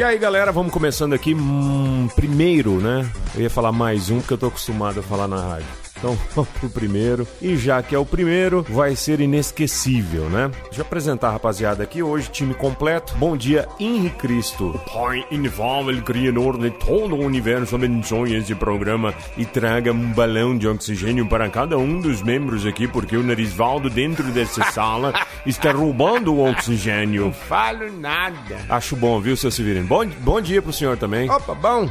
E 0.00 0.02
aí, 0.02 0.16
galera, 0.16 0.50
vamos 0.50 0.72
começando 0.72 1.12
aqui. 1.12 1.34
Hum, 1.34 2.08
primeiro, 2.16 2.80
né? 2.80 3.06
Eu 3.34 3.42
ia 3.42 3.50
falar 3.50 3.70
mais 3.70 4.08
um, 4.08 4.18
porque 4.18 4.32
eu 4.32 4.38
tô 4.38 4.46
acostumado 4.46 5.00
a 5.00 5.02
falar 5.02 5.28
na 5.28 5.36
rádio. 5.36 5.79
Então 6.00 6.18
vamos 6.34 6.50
pro 6.58 6.68
primeiro. 6.68 7.28
E 7.40 7.56
já 7.56 7.82
que 7.82 7.94
é 7.94 7.98
o 7.98 8.06
primeiro, 8.06 8.64
vai 8.68 8.96
ser 8.96 9.20
inesquecível, 9.20 10.28
né? 10.28 10.50
Deixa 10.64 10.80
eu 10.80 10.86
apresentar 10.86 11.28
a 11.28 11.32
rapaziada 11.32 11.82
aqui 11.82 12.02
hoje, 12.02 12.30
time 12.30 12.54
completo. 12.54 13.14
Bom 13.16 13.36
dia, 13.36 13.68
Henrique 13.78 14.16
Cristo. 14.16 14.70
O 14.70 14.78
Pai 14.78 15.24
inefável, 15.30 16.02
criador 16.02 16.58
de 16.58 16.70
todo 16.70 17.14
o 17.14 17.24
universo, 17.24 17.76
abençoe 17.76 18.34
esse 18.34 18.54
programa 18.54 19.14
e 19.36 19.44
traga 19.44 19.92
um 19.92 20.12
balão 20.12 20.56
de 20.56 20.66
oxigênio 20.66 21.26
para 21.28 21.48
cada 21.50 21.76
um 21.76 22.00
dos 22.00 22.22
membros 22.22 22.64
aqui, 22.66 22.88
porque 22.88 23.16
o 23.16 23.22
Narisvaldo 23.22 23.90
dentro 23.90 24.24
dessa 24.32 24.64
sala 24.72 25.12
está 25.44 25.70
roubando 25.70 26.34
o 26.34 26.50
oxigênio. 26.50 27.26
Não 27.26 27.32
falo 27.32 27.92
nada. 27.92 28.60
Acho 28.68 28.96
bom, 28.96 29.20
viu, 29.20 29.36
seu 29.36 29.50
Severino? 29.50 29.86
Bom, 29.86 30.06
bom 30.20 30.40
dia 30.40 30.62
pro 30.62 30.72
senhor 30.72 30.96
também. 30.96 31.28
Opa, 31.30 31.54
bom. 31.54 31.90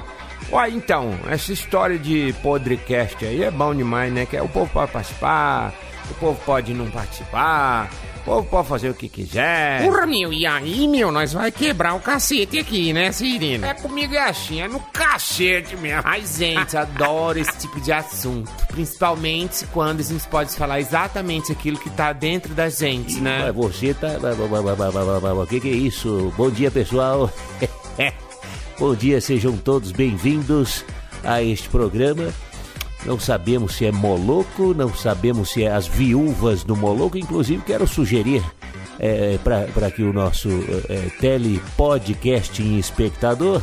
Uai, 0.51 0.71
então, 0.71 1.17
essa 1.29 1.53
história 1.53 1.97
de 1.97 2.33
podcast 2.41 3.23
aí 3.23 3.43
é 3.43 3.51
bom 3.51 3.73
demais, 3.75 4.11
né? 4.11 4.25
Que 4.25 4.37
é, 4.37 4.41
o 4.41 4.49
povo 4.49 4.69
pode 4.71 4.91
participar, 4.91 5.73
o 6.09 6.13
povo 6.15 6.41
pode 6.43 6.73
não 6.73 6.89
participar, 6.89 7.89
o 8.21 8.23
povo 8.25 8.49
pode 8.49 8.67
fazer 8.67 8.89
o 8.89 8.93
que 8.93 9.07
quiser. 9.07 9.83
Porra, 9.83 10.07
meu, 10.07 10.33
e 10.33 10.47
aí, 10.47 10.87
meu, 10.87 11.11
nós 11.11 11.33
vai 11.33 11.51
quebrar 11.51 11.93
o 11.93 11.99
cacete 11.99 12.57
aqui, 12.57 12.91
né, 12.91 13.11
Cirino? 13.11 13.65
É 13.65 13.73
comigo 13.75 14.15
é 14.15 14.27
assim, 14.27 14.59
é 14.61 14.67
no 14.67 14.79
cacete 14.79 15.77
mesmo. 15.77 16.01
Ai, 16.03 16.25
gente, 16.25 16.75
adoro 16.75 17.37
esse 17.37 17.55
tipo 17.59 17.79
de 17.79 17.91
assunto. 17.91 18.51
Principalmente 18.67 19.67
quando 19.67 19.99
a 19.99 20.03
gente 20.03 20.27
pode 20.27 20.55
falar 20.55 20.79
exatamente 20.79 21.51
aquilo 21.51 21.77
que 21.77 21.91
tá 21.91 22.11
dentro 22.11 22.55
da 22.55 22.69
gente, 22.69 23.19
né? 23.19 23.51
Você 23.51 23.93
tá. 23.93 24.17
O 24.17 25.47
que, 25.47 25.59
que 25.59 25.69
é 25.69 25.73
isso? 25.73 26.33
Bom 26.35 26.49
dia, 26.49 26.71
pessoal. 26.71 27.31
Bom 28.79 28.95
dia, 28.95 29.19
sejam 29.19 29.57
todos 29.57 29.91
bem-vindos 29.91 30.85
a 31.21 31.43
este 31.43 31.67
programa. 31.67 32.33
Não 33.05 33.19
sabemos 33.19 33.75
se 33.75 33.85
é 33.85 33.91
Moloco, 33.91 34.73
não 34.73 34.95
sabemos 34.95 35.49
se 35.49 35.65
é 35.65 35.69
as 35.69 35.85
viúvas 35.85 36.63
do 36.63 36.77
Moloco, 36.77 37.17
inclusive 37.17 37.61
quero 37.65 37.85
sugerir 37.85 38.41
é, 38.97 39.37
para 39.73 39.91
que 39.91 40.01
o 40.01 40.13
nosso 40.13 40.47
é, 40.87 41.09
telepodcast 41.19 42.61
espectador, 42.79 43.61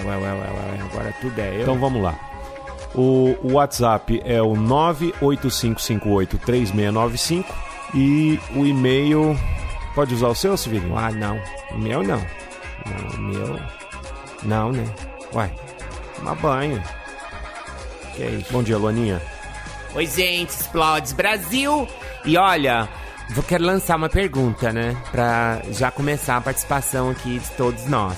Ué, 0.05 0.17
ué, 0.17 0.33
ué, 0.33 0.79
agora 0.89 1.13
tudo 1.21 1.37
é 1.39 1.57
eu. 1.57 1.61
Então 1.61 1.79
vamos 1.79 2.01
lá. 2.01 2.17
O, 2.93 3.37
o 3.41 3.53
WhatsApp 3.53 4.21
é 4.25 4.41
o 4.41 4.51
985583695 4.53 7.45
e 7.93 8.37
o 8.55 8.65
e-mail... 8.65 9.37
Pode 9.93 10.13
usar 10.13 10.29
o 10.29 10.35
seu, 10.35 10.55
Severino? 10.55 10.97
Ah, 10.97 11.11
não. 11.11 11.37
O 11.71 11.77
meu 11.77 12.01
não. 12.01 12.25
Não, 12.85 13.09
o 13.15 13.19
meu... 13.19 13.59
Não, 14.43 14.71
né? 14.71 14.85
Uai, 15.33 15.53
tomar 16.15 16.35
banho. 16.35 16.81
Que 18.15 18.23
é 18.23 18.29
isso? 18.31 18.51
Bom 18.51 18.63
dia, 18.63 18.77
Luaninha. 18.77 19.21
Oi, 19.93 20.05
gente, 20.05 20.49
Explodes 20.49 21.11
Brasil. 21.13 21.87
E 22.25 22.37
olha, 22.37 22.87
vou 23.31 23.43
quero 23.43 23.63
lançar 23.63 23.97
uma 23.97 24.09
pergunta, 24.09 24.71
né? 24.71 24.95
Pra 25.11 25.61
já 25.71 25.91
começar 25.91 26.37
a 26.37 26.41
participação 26.41 27.09
aqui 27.09 27.39
de 27.39 27.49
todos 27.51 27.85
nós. 27.85 28.17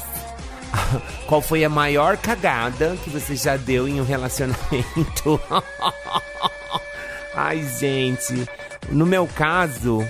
Qual 1.28 1.42
foi 1.42 1.64
a 1.64 1.70
maior 1.70 2.18
cagada 2.18 2.98
que 3.04 3.10
você 3.10 3.36
já 3.36 3.58
deu 3.58 3.88
em 3.88 4.00
um 4.00 4.04
relacionamento? 4.04 5.40
Ai, 7.36 7.64
gente. 7.80 8.48
No 8.90 9.06
meu 9.06 9.28
caso, 9.28 10.06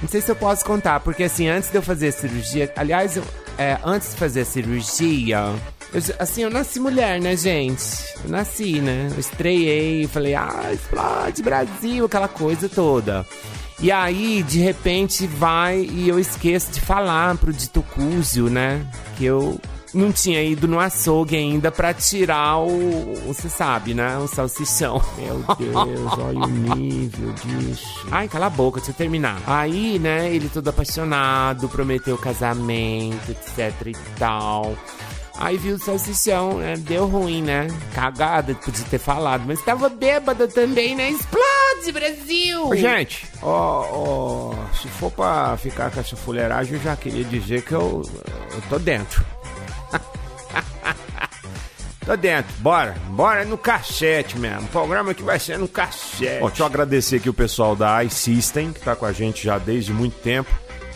não 0.00 0.08
sei 0.08 0.20
se 0.20 0.30
eu 0.30 0.36
posso 0.36 0.64
contar, 0.64 1.00
porque 1.00 1.24
assim, 1.24 1.48
antes 1.48 1.70
de 1.70 1.76
eu 1.76 1.82
fazer 1.82 2.08
a 2.08 2.12
cirurgia. 2.12 2.72
Aliás, 2.76 3.16
eu, 3.16 3.24
é, 3.56 3.78
antes 3.84 4.10
de 4.10 4.16
fazer 4.16 4.40
a 4.40 4.44
cirurgia. 4.44 5.54
Eu, 5.92 6.02
assim, 6.18 6.42
eu 6.42 6.50
nasci 6.50 6.78
mulher, 6.78 7.20
né, 7.20 7.36
gente? 7.36 7.84
Eu 8.24 8.30
nasci, 8.30 8.80
né? 8.80 9.08
Eu 9.12 9.20
estreiei, 9.20 10.06
falei, 10.06 10.34
ah, 10.34 10.70
explode 10.72 11.42
Brasil, 11.42 12.04
aquela 12.04 12.28
coisa 12.28 12.68
toda. 12.68 13.26
E 13.80 13.92
aí, 13.92 14.42
de 14.42 14.58
repente, 14.58 15.26
vai 15.26 15.80
e 15.80 16.08
eu 16.08 16.18
esqueço 16.18 16.72
de 16.72 16.80
falar 16.80 17.36
pro 17.36 17.52
Dito 17.52 17.82
Cúzio, 17.94 18.50
né? 18.50 18.84
Que 19.16 19.24
eu 19.24 19.58
não 19.94 20.12
tinha 20.12 20.42
ido 20.42 20.66
no 20.68 20.78
açougue 20.78 21.36
ainda 21.36 21.70
pra 21.70 21.94
tirar 21.94 22.58
o. 22.58 23.14
Você 23.26 23.48
sabe, 23.48 23.94
né? 23.94 24.18
O 24.18 24.26
salsichão. 24.26 25.00
Meu 25.16 25.44
Deus, 25.56 26.18
olha 26.18 26.38
o 26.40 26.46
nível 26.48 27.32
disso. 27.32 28.06
Ai, 28.10 28.28
cala 28.28 28.46
a 28.46 28.50
boca, 28.50 28.78
deixa 28.80 28.90
eu 28.90 28.96
terminar. 28.96 29.40
Aí, 29.46 29.98
né, 29.98 30.34
ele 30.34 30.48
todo 30.48 30.68
apaixonado, 30.68 31.68
prometeu 31.68 32.18
casamento, 32.18 33.30
etc 33.30 33.86
e 33.86 33.96
tal. 34.18 34.76
Aí 35.38 35.56
viu 35.56 35.76
o 35.76 35.78
salsichão, 35.78 36.58
né? 36.58 36.74
Deu 36.76 37.06
ruim, 37.06 37.42
né? 37.42 37.68
Cagada, 37.94 38.52
podia 38.56 38.84
ter 38.86 38.98
falado. 38.98 39.44
Mas 39.46 39.62
tava 39.62 39.88
bêbada 39.88 40.48
também, 40.48 40.96
né? 40.96 41.10
Explode, 41.10 41.92
Brasil! 41.92 42.74
Gente, 42.74 43.24
ó, 43.40 43.86
ó, 43.88 44.54
se 44.74 44.88
for 44.88 45.12
pra 45.12 45.56
ficar 45.56 45.92
com 45.92 46.00
essa 46.00 46.16
fuleiragem, 46.16 46.74
eu 46.74 46.80
já 46.80 46.96
queria 46.96 47.22
dizer 47.22 47.62
que 47.62 47.72
eu, 47.72 48.02
eu 48.52 48.62
tô 48.68 48.80
dentro. 48.80 49.24
tô 52.04 52.16
dentro, 52.16 52.52
bora, 52.58 52.96
bora 53.10 53.44
no 53.44 53.56
cachete 53.56 54.36
mesmo. 54.36 54.62
O 54.62 54.68
programa 54.68 55.14
que 55.14 55.22
vai 55.22 55.38
ser 55.38 55.56
no 55.56 55.68
cachete. 55.68 56.40
Bom, 56.40 56.48
deixa 56.48 56.62
eu 56.62 56.66
agradecer 56.66 57.16
aqui 57.16 57.30
o 57.30 57.34
pessoal 57.34 57.76
da 57.76 58.02
iSystem, 58.02 58.72
que 58.72 58.80
tá 58.80 58.96
com 58.96 59.06
a 59.06 59.12
gente 59.12 59.44
já 59.44 59.56
desde 59.56 59.92
muito 59.92 60.20
tempo 60.20 60.50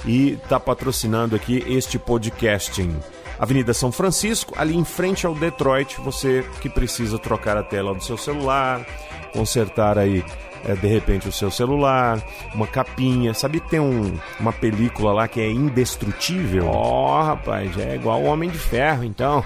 e 0.04 0.36
tá 0.48 0.58
patrocinando 0.58 1.36
aqui 1.36 1.64
este 1.68 1.96
podcasting. 1.96 2.98
Avenida 3.42 3.74
São 3.74 3.90
Francisco, 3.90 4.54
ali 4.56 4.76
em 4.76 4.84
frente 4.84 5.26
ao 5.26 5.34
Detroit, 5.34 6.00
você 6.00 6.46
que 6.60 6.68
precisa 6.68 7.18
trocar 7.18 7.56
a 7.56 7.62
tela 7.64 7.92
do 7.92 8.00
seu 8.00 8.16
celular, 8.16 8.86
consertar 9.32 9.98
aí 9.98 10.24
é, 10.64 10.76
de 10.76 10.86
repente 10.86 11.28
o 11.28 11.32
seu 11.32 11.50
celular, 11.50 12.22
uma 12.54 12.68
capinha. 12.68 13.34
Sabe 13.34 13.58
que 13.58 13.68
tem 13.68 13.80
um, 13.80 14.16
uma 14.38 14.52
película 14.52 15.12
lá 15.12 15.26
que 15.26 15.40
é 15.40 15.50
indestrutível? 15.50 16.68
Ó, 16.68 17.18
oh, 17.18 17.24
rapaz, 17.24 17.76
é 17.78 17.96
igual 17.96 18.22
o 18.22 18.26
Homem 18.26 18.48
de 18.48 18.58
Ferro, 18.58 19.02
então. 19.02 19.44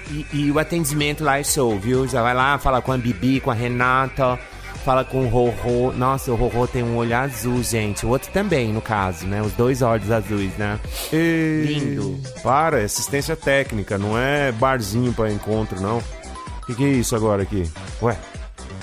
E, 0.10 0.26
e, 0.34 0.52
o 0.52 0.58
atendimento 0.58 1.24
lá 1.24 1.38
é 1.38 1.44
show, 1.44 1.78
viu? 1.78 2.08
Já 2.08 2.24
vai 2.24 2.34
lá, 2.34 2.58
fala 2.58 2.82
com 2.82 2.92
a 2.92 2.98
Bibi, 2.98 3.40
com 3.40 3.52
a 3.52 3.54
Renata, 3.54 4.40
fala 4.84 5.04
com 5.04 5.26
o 5.26 5.30
Rorô. 5.30 5.92
Nossa, 5.94 6.32
o 6.32 6.36
Rorô 6.36 6.68
tem 6.68 6.84
um 6.84 6.98
olho 6.98 7.16
azul, 7.16 7.64
gente. 7.64 8.06
O 8.06 8.10
outro 8.10 8.32
também, 8.32 8.74
no 8.74 8.82
caso, 8.82 9.26
né? 9.28 9.42
Os 9.42 9.54
dois 9.54 9.82
olhos 9.82 10.12
azuis, 10.12 10.56
né? 10.58 10.80
E... 11.12 11.66
Lindo. 11.68 12.20
Para, 12.42 12.82
é 12.82 12.86
assistência 12.86 13.36
técnica, 13.36 13.98
não 13.98 14.18
é 14.18 14.52
barzinho 14.52 15.14
para 15.14 15.32
encontro, 15.32 15.82
não. 15.82 15.98
O 15.98 16.66
que, 16.66 16.76
que 16.76 16.86
é 16.86 16.90
isso 16.90 17.16
agora 17.16 17.44
aqui? 17.44 17.70
Ué. 18.02 18.18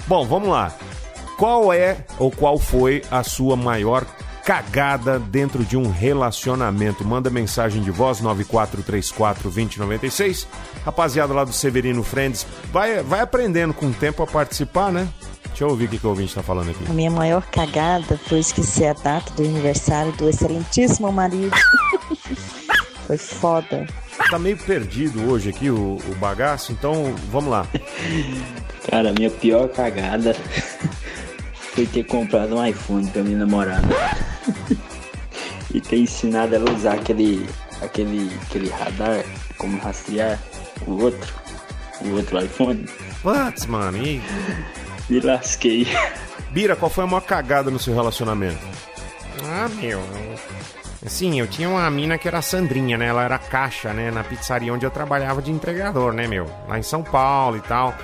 Bom, 0.06 0.26
vamos 0.26 0.48
lá. 0.48 0.72
Qual 1.36 1.72
é 1.72 1.98
ou 2.18 2.30
qual 2.30 2.58
foi 2.58 3.02
a 3.10 3.22
sua 3.22 3.56
maior 3.56 4.04
cagada 4.44 5.18
dentro 5.18 5.64
de 5.64 5.76
um 5.76 5.90
relacionamento? 5.90 7.04
Manda 7.04 7.28
mensagem 7.28 7.82
de 7.82 7.90
voz 7.90 8.22
94342096. 8.22 10.46
Rapaziada 10.84 11.34
lá 11.34 11.44
do 11.44 11.52
Severino 11.52 12.02
Friends, 12.02 12.46
vai, 12.72 13.02
vai 13.02 13.20
aprendendo 13.20 13.74
com 13.74 13.86
o 13.86 13.92
tempo 13.92 14.22
a 14.22 14.26
participar, 14.26 14.90
né? 14.92 15.06
Deixa 15.56 15.64
eu 15.64 15.70
ouvir 15.70 15.86
o 15.86 15.88
que, 15.88 15.98
que 15.98 16.06
o 16.06 16.10
ouvinte 16.10 16.34
tá 16.34 16.42
falando 16.42 16.70
aqui. 16.70 16.84
A 16.86 16.92
minha 16.92 17.10
maior 17.10 17.42
cagada 17.46 18.20
foi 18.28 18.40
esquecer 18.40 18.88
a 18.88 18.92
data 18.92 19.32
do 19.32 19.42
aniversário 19.42 20.12
do 20.12 20.28
excelentíssimo 20.28 21.10
marido. 21.10 21.56
foi 23.08 23.16
foda. 23.16 23.86
Tá 24.30 24.38
meio 24.38 24.58
perdido 24.58 25.30
hoje 25.30 25.48
aqui 25.48 25.70
o, 25.70 25.96
o 25.96 26.14
bagaço, 26.16 26.72
então 26.72 27.14
vamos 27.32 27.48
lá. 27.48 27.66
Cara, 28.90 29.14
minha 29.14 29.30
pior 29.30 29.66
cagada 29.70 30.34
foi 31.72 31.86
ter 31.86 32.04
comprado 32.04 32.54
um 32.54 32.66
iPhone 32.66 33.08
pra 33.08 33.22
minha 33.22 33.38
namorada. 33.38 33.88
e 35.72 35.80
ter 35.80 36.00
ensinado 36.00 36.54
ela 36.54 36.70
a 36.70 36.74
usar 36.74 36.94
aquele, 36.96 37.48
aquele, 37.80 38.30
aquele 38.42 38.68
radar, 38.68 39.24
como 39.56 39.78
rastrear 39.78 40.38
o 40.86 41.02
outro, 41.02 41.32
o 42.02 42.10
outro 42.10 42.44
iPhone. 42.44 42.84
Putz, 43.22 43.64
mano, 43.64 43.96
e... 43.96 44.20
Me 45.08 45.20
lasquei. 45.20 45.86
Bira, 46.50 46.74
qual 46.76 46.90
foi 46.90 47.04
a 47.04 47.06
maior 47.06 47.20
cagada 47.20 47.70
no 47.70 47.78
seu 47.78 47.94
relacionamento? 47.94 48.58
Ah, 49.44 49.68
meu. 49.80 50.02
Assim, 51.04 51.38
eu 51.38 51.46
tinha 51.46 51.68
uma 51.68 51.88
mina 51.90 52.18
que 52.18 52.26
era 52.26 52.38
a 52.38 52.42
Sandrinha, 52.42 52.96
né? 52.98 53.06
Ela 53.06 53.22
era 53.22 53.38
caixa, 53.38 53.92
né? 53.92 54.10
Na 54.10 54.24
pizzaria 54.24 54.72
onde 54.72 54.84
eu 54.84 54.90
trabalhava 54.90 55.40
de 55.40 55.52
entregador, 55.52 56.12
né, 56.12 56.26
meu? 56.26 56.46
Lá 56.66 56.78
em 56.78 56.82
São 56.82 57.02
Paulo 57.02 57.56
e 57.56 57.60
tal. 57.60 57.94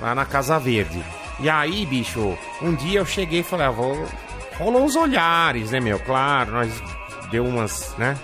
lá 0.00 0.14
na 0.14 0.24
Casa 0.24 0.58
Verde. 0.58 1.02
E 1.40 1.50
aí, 1.50 1.84
bicho, 1.84 2.36
um 2.62 2.74
dia 2.74 3.00
eu 3.00 3.06
cheguei 3.06 3.40
e 3.40 3.44
falei, 3.44 3.66
ah, 3.66 3.70
vou. 3.70 4.06
Rolou 4.58 4.84
uns 4.84 4.96
olhares, 4.96 5.70
né, 5.72 5.80
meu? 5.80 5.98
Claro, 5.98 6.52
nós 6.52 6.72
deu 7.30 7.44
umas, 7.44 7.94
né? 7.98 8.16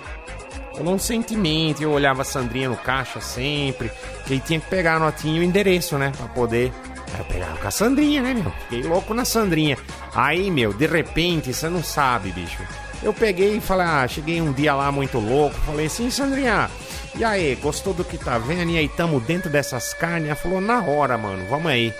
Rolou 0.73 0.95
um 0.95 0.99
sentimento. 0.99 1.83
Eu 1.83 1.91
olhava 1.91 2.21
a 2.21 2.25
Sandrinha 2.25 2.69
no 2.69 2.77
caixa 2.77 3.19
sempre. 3.19 3.91
Que 4.25 4.33
aí 4.33 4.39
tinha 4.39 4.59
que 4.59 4.67
pegar 4.69 4.95
a 4.95 4.99
notinha 4.99 5.37
e 5.37 5.39
o 5.41 5.43
endereço, 5.43 5.97
né? 5.97 6.11
Pra 6.15 6.27
poder. 6.27 6.71
Aí 7.13 7.19
eu 7.19 7.25
pegava 7.25 7.57
com 7.57 7.67
a 7.67 7.71
Sandrinha, 7.71 8.21
né, 8.21 8.33
meu? 8.33 8.51
Fiquei 8.51 8.83
louco 8.83 9.13
na 9.13 9.25
Sandrinha. 9.25 9.77
Aí, 10.13 10.49
meu, 10.51 10.73
de 10.73 10.85
repente, 10.85 11.53
você 11.53 11.69
não 11.69 11.83
sabe, 11.83 12.31
bicho. 12.31 12.61
Eu 13.01 13.13
peguei 13.13 13.57
e 13.57 13.61
falei, 13.61 13.87
ah, 13.87 14.07
cheguei 14.07 14.41
um 14.41 14.51
dia 14.51 14.75
lá 14.75 14.91
muito 14.91 15.19
louco. 15.19 15.55
Falei 15.61 15.85
assim, 15.85 16.09
Sandrinha, 16.11 16.69
e 17.15 17.23
aí, 17.23 17.55
gostou 17.55 17.93
do 17.93 18.03
que 18.03 18.17
tá 18.17 18.37
vendo? 18.37 18.71
E 18.71 18.77
aí, 18.77 18.87
tamo 18.89 19.19
dentro 19.19 19.49
dessas 19.49 19.93
carnes? 19.93 20.27
Ela 20.27 20.35
falou, 20.35 20.61
na 20.61 20.81
hora, 20.81 21.17
mano, 21.17 21.45
vamos 21.49 21.71
aí. 21.71 21.93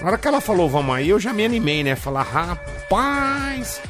Na 0.00 0.08
hora 0.08 0.18
que 0.18 0.26
ela 0.26 0.40
falou, 0.40 0.68
vamos 0.68 0.94
aí, 0.94 1.08
eu 1.08 1.20
já 1.20 1.32
me 1.32 1.44
animei, 1.44 1.84
né? 1.84 1.94
Falar, 1.94 2.22
rapaz. 2.22 3.80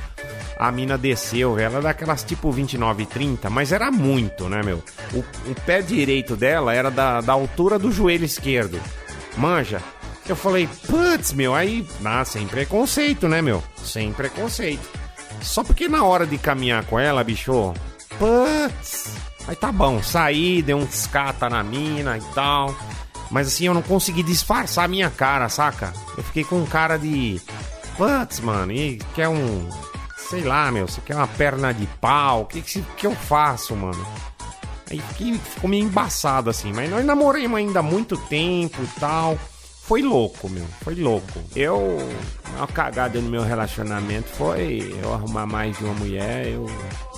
A 0.59 0.71
mina 0.71 0.97
desceu, 0.97 1.59
ela 1.59 1.79
é 1.79 1.83
daquelas 1.83 2.23
tipo 2.23 2.51
29 2.51 3.03
e 3.03 3.07
30, 3.07 3.51
mas 3.51 3.73
era 3.73 3.91
muito, 3.91 4.49
né, 4.49 4.63
meu? 4.63 4.83
O, 5.13 5.19
o 5.19 5.55
pé 5.67 5.83
direito 5.83 6.37
dela 6.37 6.73
era 6.73 6.91
da, 6.91 7.21
da 7.21 7.33
altura 7.33 7.79
do 7.79 7.91
joelho 7.91 8.25
esquerdo. 8.25 8.81
Manja. 9.37 9.83
Eu 10.27 10.37
falei, 10.37 10.69
putz, 10.87 11.33
meu, 11.33 11.55
aí. 11.55 11.87
Ah, 12.05 12.25
sem 12.25 12.47
preconceito, 12.47 13.29
né, 13.29 13.43
meu? 13.43 13.63
Sem 13.77 14.13
preconceito. 14.13 14.89
Só 15.43 15.63
porque 15.63 15.89
na 15.89 16.05
hora 16.05 16.27
de 16.27 16.39
caminhar 16.39 16.85
com 16.87 16.99
ela, 16.99 17.23
bicho. 17.23 17.75
Putz. 18.19 19.15
Aí 19.47 19.55
tá 19.55 19.71
bom, 19.71 20.03
saí, 20.03 20.63
dei 20.63 20.75
um 20.75 20.85
escata 20.85 21.51
na 21.51 21.63
mina 21.63 22.17
e 22.17 22.23
tal. 22.35 22.75
Mas 23.31 23.49
assim, 23.49 23.67
eu 23.67 23.75
não 23.75 23.83
consegui 23.83 24.23
disfarçar 24.23 24.85
a 24.85 24.89
minha 24.89 25.11
cara, 25.11 25.49
saca? 25.49 25.93
Eu 26.17 26.23
fiquei 26.23 26.45
com 26.45 26.65
cara 26.65 26.97
de. 26.97 27.41
Putz, 27.97 28.41
mano, 28.41 28.73
e 28.73 28.99
quer 29.15 29.29
um. 29.29 29.69
Sei 30.17 30.43
lá, 30.43 30.71
meu, 30.71 30.89
você 30.89 31.01
quer 31.03 31.17
uma 31.17 31.29
perna 31.29 31.73
de 31.73 31.87
pau? 32.01 32.43
O 32.43 32.47
que, 32.47 32.63
que, 32.63 32.81
que 32.97 33.07
eu 33.07 33.15
faço, 33.15 33.77
mano? 33.77 34.07
Aí 34.91 34.99
fiquei, 35.01 35.35
ficou 35.39 35.69
meio 35.69 35.85
embaçado 35.85 36.49
assim, 36.49 36.73
mas 36.73 36.89
nós 36.91 37.05
namoramos 37.05 37.59
ainda 37.59 37.81
há 37.81 37.83
muito 37.83 38.17
tempo 38.17 38.83
e 38.83 39.01
tal. 39.01 39.39
Foi 39.87 40.01
louco, 40.01 40.49
meu, 40.49 40.65
foi 40.83 40.95
louco. 40.95 41.41
Eu. 41.55 41.99
Uma 42.57 42.67
cagada 42.67 43.21
no 43.21 43.29
meu 43.29 43.43
relacionamento 43.43 44.29
foi 44.29 44.99
eu 45.03 45.13
arrumar 45.13 45.45
mais 45.45 45.77
de 45.77 45.85
uma 45.85 45.93
mulher, 45.93 46.47
eu. 46.47 46.65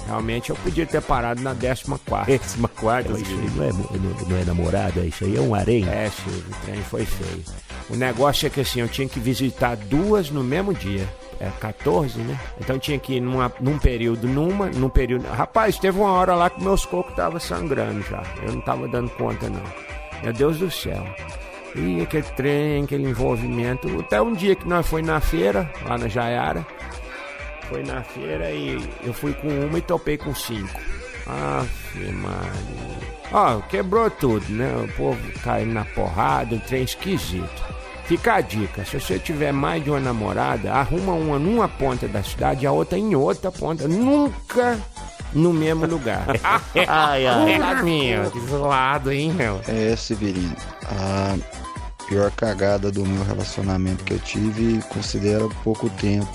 Realmente 0.05 0.51
eu 0.51 0.57
podia 0.57 0.85
ter 0.85 1.01
parado 1.01 1.41
na 1.43 1.55
14 1.55 2.27
décima 2.27 2.69
quarta. 2.69 3.13
Isso 3.13 3.31
aí 3.31 3.51
não 3.55 3.65
é, 3.65 3.73
não, 3.73 4.29
não 4.29 4.37
é 4.37 4.45
namorada, 4.45 5.01
isso 5.01 5.25
aí 5.25 5.37
é 5.37 5.41
um 5.41 5.55
harém. 5.55 5.89
É, 5.89 6.11
Silvio, 6.11 6.45
o 6.51 6.65
trem 6.65 6.83
foi 6.83 7.05
feio. 7.05 7.45
O 7.89 7.95
negócio 7.95 8.49
é 8.49 8.51
que 8.51 8.61
assim, 8.61 8.81
eu 8.81 8.89
tinha 8.89 9.09
que 9.09 9.21
visitar 9.21 9.77
duas 9.77 10.31
no 10.31 10.43
mesmo 10.43 10.75
dia. 10.75 11.09
É 11.39 11.49
14, 11.61 12.19
né? 12.19 12.37
Então 12.61 12.81
tinha 12.81 12.99
que 12.99 13.15
ir 13.15 13.21
numa, 13.21 13.53
num 13.61 13.79
período 13.79 14.27
numa, 14.27 14.67
num 14.67 14.89
período. 14.89 15.29
Rapaz, 15.29 15.79
teve 15.79 16.01
uma 16.01 16.11
hora 16.11 16.35
lá 16.35 16.51
que 16.51 16.61
meus 16.61 16.85
cocos 16.85 17.13
estavam 17.13 17.39
sangrando 17.39 18.03
já. 18.03 18.25
Eu 18.43 18.55
não 18.55 18.61
tava 18.61 18.89
dando 18.89 19.11
conta, 19.11 19.49
não. 19.49 19.63
Meu 20.23 20.33
Deus 20.33 20.59
do 20.59 20.69
céu. 20.69 21.05
E 21.77 22.01
aquele 22.01 22.23
trem, 22.23 22.85
aquele 22.85 23.09
envolvimento. 23.09 24.01
Até 24.01 24.21
um 24.21 24.33
dia 24.33 24.55
que 24.55 24.67
nós 24.67 24.87
foi 24.87 25.03
na 25.03 25.21
feira, 25.21 25.71
lá 25.85 25.99
na 25.99 26.09
Jaiara. 26.09 26.67
Foi 27.69 27.83
na 27.83 28.03
feira 28.03 28.51
e 28.51 28.81
eu 29.05 29.13
fui 29.13 29.33
com 29.35 29.49
uma 29.49 29.79
e 29.79 29.83
topei 29.83 30.17
com 30.17 30.35
cinco. 30.35 30.81
Aff, 31.27 31.99
Maria. 32.13 33.17
Ó, 33.33 33.61
quebrou 33.63 34.09
tudo, 34.09 34.45
né? 34.49 34.73
O 34.85 34.89
povo 34.97 35.21
caindo 35.43 35.75
na 35.75 35.85
porrada, 35.85 36.55
um 36.55 36.59
trem 36.61 36.85
esquisito. 36.85 37.76
Fica 38.07 38.35
a 38.35 38.41
dica, 38.41 38.85
se 38.85 39.01
você 39.01 39.19
tiver 39.19 39.53
mais 39.53 39.83
de 39.83 39.91
uma 39.91 39.99
namorada, 39.99 40.73
arruma 40.73 41.13
uma 41.13 41.41
numa 41.41 41.69
ponta 41.69 42.07
da 42.07 42.23
cidade 42.23 42.65
e 42.65 42.67
a 42.67 42.71
outra 42.71 42.97
em 42.97 43.17
outra 43.17 43.51
ponta. 43.51 43.89
Nunca 43.89 44.79
no 45.33 45.53
mesmo 45.53 45.87
lugar. 45.87 46.25
Ai, 46.87 47.27
ai. 47.27 47.83
Meu, 47.83 48.31
que 48.31 48.41
zoado, 48.47 49.13
hein, 49.13 49.33
meu? 49.33 49.61
É, 49.67 49.95
Severino. 49.97 50.57
A 50.85 51.37
pior 52.09 52.31
cagada 52.31 52.93
do 52.93 53.05
meu 53.05 53.25
relacionamento 53.25 54.05
que 54.05 54.15
eu 54.15 54.19
tive 54.21 54.81
considera 54.89 55.47
pouco 55.65 55.91
tempo. 55.91 56.29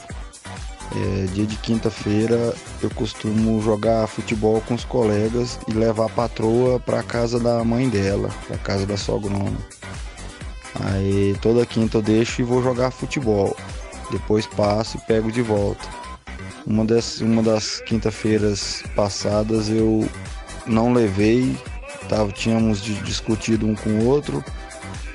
É, 0.94 1.26
dia 1.28 1.46
de 1.46 1.56
quinta-feira 1.56 2.54
eu 2.84 2.90
costumo 2.90 3.62
jogar 3.62 4.08
futebol 4.08 4.62
com 4.68 4.74
os 4.74 4.84
colegas 4.84 5.58
e 5.70 5.72
levar 5.72 6.08
a 6.08 6.10
patroa 6.10 6.82
para 6.82 7.02
casa 7.02 7.40
da 7.40 7.64
mãe 7.64 7.88
dela, 7.88 8.30
para 8.46 8.58
casa 8.58 8.86
da 8.86 8.98
sogrona. 8.98 9.58
Aí 10.80 11.36
toda 11.42 11.66
quinta 11.66 11.98
eu 11.98 12.02
deixo 12.02 12.42
e 12.42 12.46
vou 12.46 12.64
jogar 12.64 12.92
futebol. 12.92 13.56
Depois 14.12 14.46
passo 14.46 14.98
e 14.98 15.02
pego 15.02 15.32
de 15.32 15.42
volta. 15.42 15.88
Uma 16.66 16.86
das, 16.86 17.22
uma 17.22 17.42
das 17.42 17.82
quinta-feiras 17.82 18.84
passadas 18.96 19.70
eu 19.70 20.08
não 20.66 20.94
levei, 20.94 21.58
tava, 22.08 22.32
tínhamos 22.32 22.82
discutido 22.82 23.68
um 23.68 23.76
com 23.76 23.90
o 23.90 24.06
outro, 24.06 24.44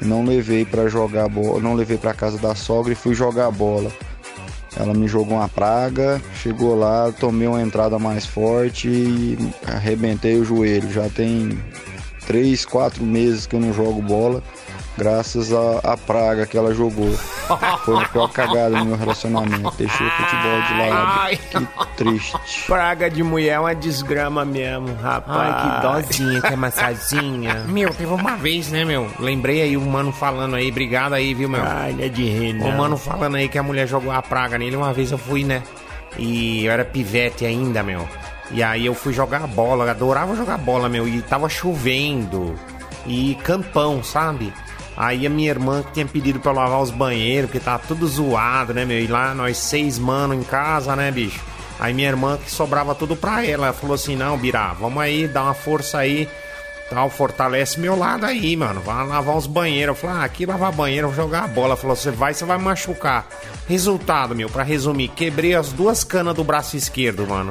não 0.02 0.24
levei 0.24 0.64
para 0.64 0.88
jogar 0.88 1.28
bola, 1.28 1.60
não 1.60 1.74
levei 1.74 1.96
para 1.96 2.12
casa 2.12 2.36
da 2.38 2.54
sogra 2.54 2.92
e 2.92 2.96
fui 2.96 3.14
jogar 3.14 3.50
bola. 3.50 3.90
Ela 4.78 4.92
me 4.92 5.08
jogou 5.08 5.38
uma 5.38 5.48
praga, 5.48 6.20
chegou 6.34 6.76
lá, 6.76 7.10
tomei 7.12 7.48
uma 7.48 7.62
entrada 7.62 7.98
mais 7.98 8.26
forte 8.26 8.88
e 8.88 9.38
arrebentei 9.66 10.36
o 10.38 10.44
joelho. 10.44 10.92
Já 10.92 11.08
tem 11.08 11.58
três, 12.26 12.66
quatro 12.66 13.02
meses 13.02 13.46
que 13.46 13.56
eu 13.56 13.60
não 13.60 13.72
jogo 13.72 14.02
bola 14.02 14.42
graças 14.96 15.52
à 15.52 15.96
praga 15.96 16.46
que 16.46 16.56
ela 16.56 16.74
jogou. 16.74 17.12
Foi 17.84 18.02
a 18.02 18.08
pior 18.08 18.28
cagada 18.28 18.78
no 18.78 18.84
meu 18.84 18.96
relacionamento. 18.96 19.76
Deixei 19.76 20.06
o 20.06 20.10
futebol 20.10 20.62
de 20.62 20.90
lado. 20.90 21.20
Ai, 21.20 21.36
que 21.36 21.86
triste. 21.96 22.66
Praga 22.66 23.10
de 23.10 23.22
mulher 23.22 23.54
é 23.54 23.60
uma 23.60 23.74
desgrama 23.74 24.44
mesmo, 24.44 24.94
rapaz. 24.94 25.54
Ai, 25.54 25.62
que 25.62 25.82
dozinha, 25.86 26.40
que 26.40 26.54
amassadinha. 26.54 27.54
Meu, 27.68 27.92
teve 27.92 28.12
uma 28.12 28.36
vez, 28.36 28.70
né, 28.70 28.84
meu? 28.84 29.10
Lembrei 29.18 29.62
aí 29.62 29.76
o 29.76 29.80
mano 29.80 30.12
falando 30.12 30.56
aí, 30.56 30.70
obrigado 30.70 31.12
aí, 31.12 31.34
viu, 31.34 31.48
meu? 31.48 31.62
Ai, 31.62 31.96
é 32.00 32.08
de 32.08 32.24
rir, 32.24 32.60
O 32.62 32.72
mano 32.76 32.96
falando 32.96 33.36
aí 33.36 33.48
que 33.48 33.58
a 33.58 33.62
mulher 33.62 33.86
jogou 33.86 34.12
a 34.12 34.22
praga 34.22 34.58
nele. 34.58 34.76
Uma 34.76 34.92
vez 34.92 35.12
eu 35.12 35.18
fui, 35.18 35.44
né? 35.44 35.62
E 36.18 36.64
eu 36.64 36.72
era 36.72 36.84
pivete 36.84 37.44
ainda, 37.44 37.82
meu. 37.82 38.08
E 38.50 38.62
aí 38.62 38.86
eu 38.86 38.94
fui 38.94 39.12
jogar 39.12 39.46
bola, 39.46 39.84
eu 39.84 39.90
adorava 39.90 40.34
jogar 40.34 40.56
bola, 40.58 40.88
meu. 40.88 41.06
E 41.06 41.20
tava 41.22 41.48
chovendo. 41.48 42.54
E 43.06 43.36
campão, 43.44 44.02
sabe? 44.02 44.52
Aí 44.96 45.26
a 45.26 45.30
minha 45.30 45.50
irmã 45.50 45.82
que 45.82 45.92
tinha 45.92 46.06
pedido 46.06 46.40
pra 46.40 46.52
lavar 46.52 46.80
os 46.80 46.90
banheiros, 46.90 47.50
porque 47.50 47.62
tava 47.62 47.82
tudo 47.86 48.06
zoado, 48.06 48.72
né, 48.72 48.84
meu? 48.84 48.98
E 48.98 49.06
lá 49.06 49.34
nós 49.34 49.58
seis 49.58 49.98
mano 49.98 50.32
em 50.32 50.42
casa, 50.42 50.96
né, 50.96 51.10
bicho? 51.10 51.40
Aí 51.78 51.92
minha 51.92 52.08
irmã 52.08 52.38
que 52.42 52.50
sobrava 52.50 52.94
tudo 52.94 53.14
pra 53.14 53.44
ela. 53.44 53.66
Ela 53.66 53.72
falou 53.72 53.94
assim: 53.94 54.16
não, 54.16 54.38
Birá, 54.38 54.72
vamos 54.72 55.02
aí, 55.02 55.28
dá 55.28 55.42
uma 55.42 55.54
força 55.54 55.98
aí. 55.98 56.28
Tal, 56.88 57.10
fortalece 57.10 57.80
meu 57.80 57.98
lado 57.98 58.24
aí, 58.24 58.56
mano. 58.56 58.80
Vai 58.80 59.06
lavar 59.06 59.36
os 59.36 59.46
banheiros. 59.46 59.96
Eu 59.96 60.00
falei, 60.00 60.22
ah, 60.22 60.24
aqui 60.24 60.46
lavar 60.46 60.72
banheiro, 60.72 61.08
vou 61.08 61.16
jogar 61.16 61.44
a 61.44 61.48
bola. 61.48 61.68
Ela 61.68 61.76
falou, 61.76 61.96
você 61.96 62.12
vai, 62.12 62.32
você 62.32 62.44
vai 62.44 62.58
machucar. 62.58 63.26
Resultado, 63.68 64.36
meu, 64.36 64.48
pra 64.48 64.62
resumir, 64.62 65.08
quebrei 65.08 65.54
as 65.54 65.72
duas 65.72 66.04
canas 66.04 66.34
do 66.34 66.44
braço 66.44 66.76
esquerdo, 66.76 67.26
mano. 67.26 67.50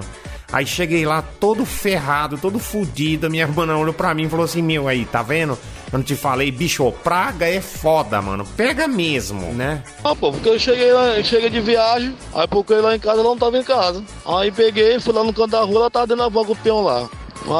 Aí 0.53 0.65
cheguei 0.65 1.05
lá 1.05 1.21
todo 1.21 1.65
ferrado, 1.65 2.37
todo 2.37 2.59
fudido. 2.59 3.27
A 3.27 3.29
minha 3.29 3.43
irmã 3.43 3.65
olhou 3.75 3.93
pra 3.93 4.13
mim 4.13 4.23
e 4.23 4.29
falou 4.29 4.45
assim: 4.45 4.61
Meu, 4.61 4.87
aí, 4.87 5.03
tá 5.05 5.21
vendo? 5.21 5.59
Eu 5.91 5.99
não 5.99 6.03
te 6.03 6.15
falei, 6.15 6.51
bicho, 6.51 6.91
praga 7.03 7.47
é 7.47 7.61
foda, 7.61 8.21
mano. 8.21 8.45
Pega 8.57 8.87
mesmo, 8.87 9.53
né? 9.53 9.83
Ah, 10.03 10.15
pô, 10.15 10.31
porque 10.31 10.49
eu 10.49 10.59
cheguei 10.59 10.91
lá, 10.91 11.17
eu 11.17 11.23
cheguei 11.23 11.49
de 11.49 11.61
viagem, 11.61 12.15
aí 12.33 12.47
procurei 12.47 12.81
lá 12.81 12.95
em 12.95 12.99
casa, 12.99 13.19
ela 13.19 13.29
não 13.29 13.37
tava 13.37 13.57
em 13.57 13.63
casa. 13.63 14.03
Aí 14.25 14.51
peguei, 14.51 14.99
fui 14.99 15.13
lá 15.13 15.23
no 15.23 15.33
canto 15.33 15.51
da 15.51 15.61
rua, 15.61 15.77
ela 15.77 15.91
tava 15.91 16.07
dentro 16.07 16.23
da 16.23 16.29
van 16.29 16.43
com 16.43 16.53
o 16.53 16.55
peão 16.55 16.81
lá. 16.81 17.07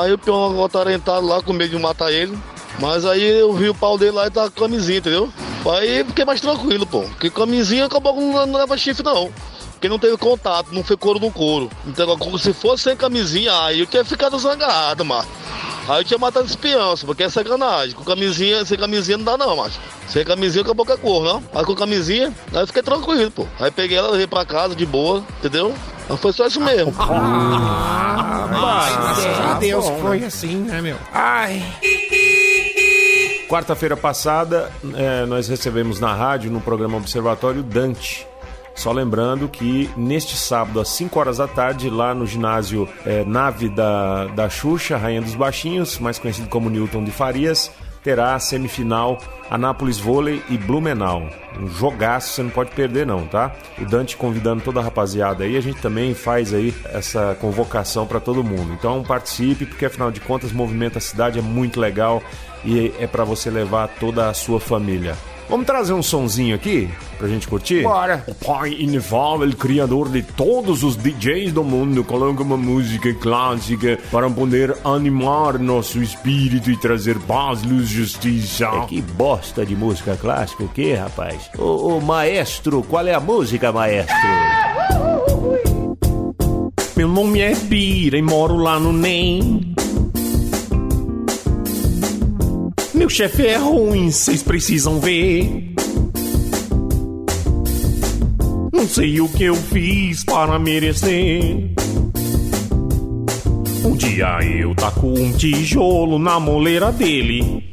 Aí 0.02 0.12
o 0.12 0.18
peão 0.18 0.64
atarentado 0.66 1.26
lá, 1.26 1.42
com 1.42 1.54
medo 1.54 1.78
de 1.78 1.82
matar 1.82 2.12
ele. 2.12 2.38
Mas 2.80 3.06
aí 3.06 3.24
eu 3.24 3.54
vi 3.54 3.70
o 3.70 3.76
pau 3.76 3.98
dele 3.98 4.12
lá 4.12 4.28
e 4.28 4.32
tava 4.32 4.52
com 4.52 4.62
camisinha, 4.62 4.98
entendeu? 4.98 5.32
Aí 5.78 6.04
fiquei 6.04 6.26
mais 6.26 6.42
tranquilo, 6.42 6.86
pô. 6.86 7.02
Porque 7.04 7.30
camisinha 7.30 7.86
acabou 7.86 8.20
não, 8.20 8.46
não 8.46 8.60
leva 8.60 8.78
chifre, 8.78 9.04
não. 9.04 9.32
Porque 9.72 9.88
não 9.88 10.00
teve 10.00 10.18
contato, 10.18 10.72
não 10.72 10.84
foi 10.84 10.98
couro 10.98 11.20
no 11.20 11.32
couro. 11.32 11.70
Então, 11.86 12.18
se 12.38 12.54
fosse 12.54 12.84
sem 12.84 12.96
camisinha, 12.96 13.54
aí 13.64 13.80
eu 13.80 13.86
tinha 13.86 14.04
ficado 14.04 14.38
zangado, 14.40 15.06
mano. 15.06 15.28
Aí 15.88 16.00
eu 16.00 16.04
tinha 16.04 16.18
matado 16.18 16.46
esse 16.46 16.58
peão, 16.58 16.96
porque 17.06 17.24
é 17.24 17.30
sacanagem. 17.30 17.96
Com 17.96 18.04
camisinha, 18.04 18.66
sem 18.66 18.78
camisinha 18.78 19.18
não 19.18 19.26
dá 19.26 19.38
não, 19.38 19.56
macho. 19.56 19.80
Sem 20.08 20.26
camisinha 20.26 20.64
acabou 20.64 20.86
com 20.86 20.94
a 20.94 20.98
cor, 20.98 21.24
não. 21.24 21.44
Aí 21.54 21.64
com 21.64 21.76
camisinha, 21.76 22.34
aí 22.54 22.62
eu 22.62 22.68
fiquei 22.68 22.82
tranquilo, 22.82 23.30
pô. 23.30 23.48
Aí 23.60 23.70
peguei 23.70 23.98
ela, 23.98 24.10
levei 24.10 24.28
pra 24.28 24.46
casa 24.46 24.76
de 24.76 24.86
boa, 24.86 25.24
entendeu? 25.40 25.74
Mas 26.10 26.20
foi 26.20 26.34
só 26.34 26.48
isso 26.48 26.60
mesmo. 26.60 26.94
Ah, 27.00 28.48
graças 28.50 29.40
a 29.40 29.54
Deus 29.60 29.90
que 29.90 30.02
foi 30.02 30.24
assim, 30.24 30.56
né, 30.58 30.82
meu? 30.82 30.98
Ai. 31.14 31.64
Quarta-feira 33.48 33.96
passada, 33.96 34.72
eh, 34.96 35.26
nós 35.28 35.48
recebemos 35.48 36.00
na 36.00 36.14
rádio, 36.14 36.52
no 36.52 36.60
programa 36.60 36.98
Observatório, 36.98 37.62
Dante. 37.62 38.28
Só 38.76 38.92
lembrando 38.92 39.48
que 39.48 39.90
neste 39.96 40.36
sábado, 40.36 40.82
às 40.82 40.90
5 40.90 41.18
horas 41.18 41.38
da 41.38 41.48
tarde, 41.48 41.90
lá 41.90 42.14
no 42.14 42.28
ginásio 42.28 42.88
eh, 43.06 43.24
Nave 43.26 43.70
da, 43.70 44.26
da 44.28 44.50
Xuxa, 44.50 44.98
Rainha 44.98 45.22
dos 45.22 45.34
Baixinhos, 45.34 45.98
mais 45.98 46.20
conhecido 46.20 46.50
como 46.50 46.70
Newton 46.70 47.04
de 47.06 47.12
Farias, 47.12 47.72
terá 48.04 48.36
a 48.36 48.40
semifinal 48.40 49.18
Anápolis 49.50 49.98
Vôlei 49.98 50.44
e 50.50 50.58
Blumenau. 50.58 51.28
Um 51.60 51.68
jogaço, 51.68 52.34
você 52.34 52.44
não 52.44 52.52
pode 52.52 52.72
perder 52.72 53.06
não, 53.06 53.26
tá? 53.26 53.52
O 53.80 53.86
Dante 53.86 54.18
convidando 54.18 54.62
toda 54.62 54.80
a 54.80 54.84
rapaziada 54.84 55.44
aí, 55.44 55.56
a 55.58 55.62
gente 55.62 55.82
também 55.82 56.14
faz 56.14 56.54
aí 56.54 56.74
essa 56.86 57.36
convocação 57.40 58.06
para 58.06 58.20
todo 58.20 58.44
mundo. 58.44 58.74
Então 58.74 59.02
participe, 59.04 59.66
porque 59.66 59.86
afinal 59.86 60.12
de 60.12 60.20
contas 60.20 60.52
movimenta 60.52 61.00
a 61.00 61.02
cidade, 61.02 61.40
é 61.40 61.42
muito 61.42 61.80
legal 61.80 62.22
e 62.64 62.94
é 63.00 63.08
para 63.08 63.24
você 63.24 63.50
levar 63.50 63.88
toda 63.88 64.30
a 64.30 64.34
sua 64.34 64.60
família. 64.60 65.16
Vamos 65.50 65.68
trazer 65.68 65.94
um 65.94 66.02
sonzinho 66.02 66.56
aqui 66.56 66.90
pra 67.18 67.28
gente 67.28 67.48
curtir? 67.48 67.84
Bora. 67.84 68.24
O 68.28 68.34
pai 68.34 68.76
inefável, 68.80 69.52
criador 69.56 70.10
de 70.10 70.24
todos 70.24 70.84
os 70.84 70.96
DJs 70.96 71.52
do 71.52 71.64
mundo, 71.64 72.04
coloca 72.04 72.42
uma 72.42 72.58
música 72.58 73.14
clássica 73.14 74.00
para 74.12 74.30
poder 74.30 74.76
animar 74.84 75.60
nosso 75.60 76.02
espírito 76.02 76.72
e 76.72 76.78
trazer 76.78 77.18
paz, 77.20 77.64
luz, 77.64 77.88
justiça. 77.88 78.66
É 78.66 78.86
que 78.88 79.02
bosta 79.02 79.66
de 79.66 79.76
música 79.76 80.18
clássica, 80.18 80.64
o 80.64 80.68
que, 80.68 80.94
rapaz? 80.94 81.50
Ô, 81.58 81.96
ô, 81.96 82.02
maestro, 82.02 82.82
qual 82.84 83.06
é 83.06 83.14
a 83.14 83.20
música, 83.20 83.72
maestro? 83.72 84.16
Meu 86.96 87.08
nome 87.08 87.42
é 87.42 87.54
Pira 87.56 88.18
e 88.18 88.22
moro 88.22 88.56
lá 88.56 88.80
no 88.80 88.92
NEM. 88.92 89.75
Chefe 93.16 93.48
é 93.48 93.56
ruim, 93.56 94.12
vocês 94.12 94.44
precisam 94.44 95.00
ver. 95.00 95.74
Não 98.74 98.86
sei 98.90 99.22
o 99.22 99.30
que 99.30 99.46
eu 99.46 99.56
fiz 99.56 100.26
para 100.26 100.60
merecer. 100.60 101.72
Um 103.86 103.96
dia 103.96 104.40
eu 104.44 104.76
taco 104.76 105.08
um 105.08 105.32
tijolo 105.32 106.20
na 106.20 106.42
moleira 106.42 106.92
dele. 106.92 107.64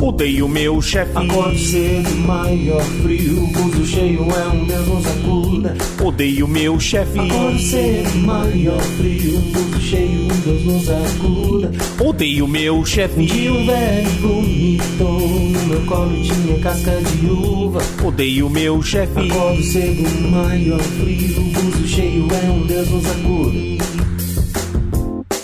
Odeio 0.00 0.48
meu 0.48 0.80
chefe. 0.80 1.10
Acordo 1.16 1.58
cedo, 1.58 2.10
maior 2.24 2.82
frio, 3.02 3.46
buzo 3.48 3.84
cheio 3.84 4.20
é 4.30 4.46
um 4.54 4.64
Deus 4.64 4.86
nos 4.86 5.06
acuda. 5.06 5.76
Odeio 6.04 6.46
meu 6.46 6.78
chefe. 6.78 7.18
Acordo 7.18 7.58
cedo, 7.58 8.14
maior 8.18 8.80
frio, 8.80 9.38
buzo 9.40 9.80
cheio, 9.80 10.22
um 10.22 10.40
Deus 10.44 10.64
nos 10.64 10.88
acuda. 10.88 11.72
Odeio 12.04 12.46
meu 12.46 12.76
Um 12.76 12.84
chefe. 12.84 13.26
dia 13.26 13.52
um 13.52 13.66
velho 13.66 14.10
vomitou, 14.20 15.20
no 15.20 15.66
meu 15.66 15.80
colo 15.86 16.22
tinha 16.22 16.58
casca 16.60 16.92
de 17.02 17.26
uva. 17.26 17.80
Odeio 18.04 18.48
meu 18.48 18.80
chefe. 18.80 19.18
Acordo 19.30 19.62
cedo, 19.64 20.30
maior 20.30 20.80
frio, 20.80 21.40
buzo 21.40 21.88
cheio 21.88 22.28
é 22.32 22.50
um 22.50 22.66
Deus 22.66 22.88
nos 22.88 23.04
acuda. 23.04 23.58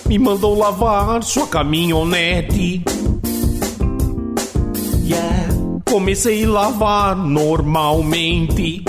Me 0.09 0.19
mandou 0.19 0.57
lavar 0.57 1.25
sua 1.25 1.47
caminhonete. 1.49 2.85
Yeah, 5.07 5.49
Comecei 5.85 6.45
a 6.45 6.49
lavar 6.49 7.15
normalmente. 7.17 8.83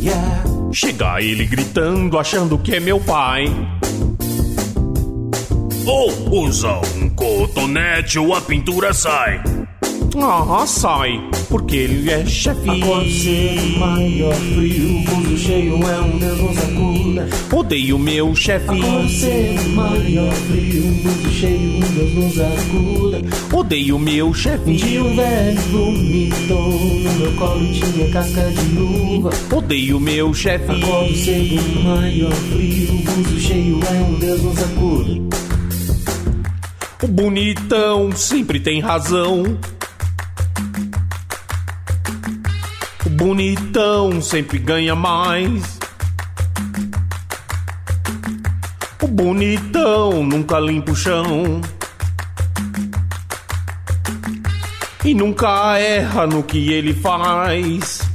yeah. 0.00 0.42
Chega 0.72 1.20
ele 1.20 1.44
gritando, 1.46 2.18
achando 2.18 2.58
que 2.58 2.76
é 2.76 2.80
meu 2.80 2.98
pai. 3.00 3.44
Ou 5.86 6.44
usa 6.44 6.80
um 6.96 7.08
cotonete 7.10 8.18
ou 8.18 8.34
a 8.34 8.40
pintura 8.40 8.94
sai. 8.94 9.42
Ah, 10.22 10.66
sai, 10.66 11.18
porque 11.48 11.76
ele 11.76 12.10
é 12.10 12.26
chefe. 12.26 12.60
Cedo, 12.60 13.78
maior 13.78 14.34
frio, 14.34 15.02
buzo 15.04 15.36
cheio 15.38 15.74
é 15.82 16.00
um 16.00 16.18
Deus 16.18 16.38
nos 16.40 16.58
acuda. 16.58 17.28
Odeio 17.56 17.98
meu 17.98 18.34
chefe. 18.34 18.66
Cedo, 19.18 19.68
maior 19.70 20.32
frio, 20.32 20.82
buzo 21.02 21.30
cheio, 21.32 21.76
um 21.76 21.80
Deus 21.80 22.14
nos 22.14 22.40
acuda. 22.40 23.20
Odeio 23.56 23.98
meu 23.98 24.28
Um 24.28 24.34
chefe. 24.34 24.76
dia 24.76 25.02
um 25.02 25.16
velho 25.16 25.60
vomitou, 25.72 26.70
no 26.70 27.12
meu 27.14 27.32
colo 27.36 27.72
tinha 27.72 28.10
casca 28.10 28.42
de 28.50 28.78
uva. 28.78 29.30
Odeio 29.56 29.98
meu 30.00 30.34
chefe. 30.34 30.66
Cedo, 31.24 31.82
maior 31.82 32.32
frio, 32.32 32.92
buzo 33.04 33.40
cheio 33.40 33.80
é 33.84 34.02
um 34.02 34.18
Deus 34.18 34.42
nos 34.42 34.58
acuda. 34.62 35.20
O 37.02 37.08
bonitão 37.08 38.12
sempre 38.14 38.60
tem 38.60 38.80
razão. 38.80 39.44
O 43.04 43.10
bonitão 43.10 44.20
sempre 44.20 44.58
ganha 44.58 44.94
mais. 44.94 45.78
O 49.02 49.06
bonitão 49.08 50.22
nunca 50.22 50.58
limpa 50.58 50.92
o 50.92 50.96
chão. 50.96 51.60
E 55.04 55.14
nunca 55.14 55.78
erra 55.78 56.26
no 56.26 56.42
que 56.42 56.72
ele 56.72 56.92
faz. 56.92 58.09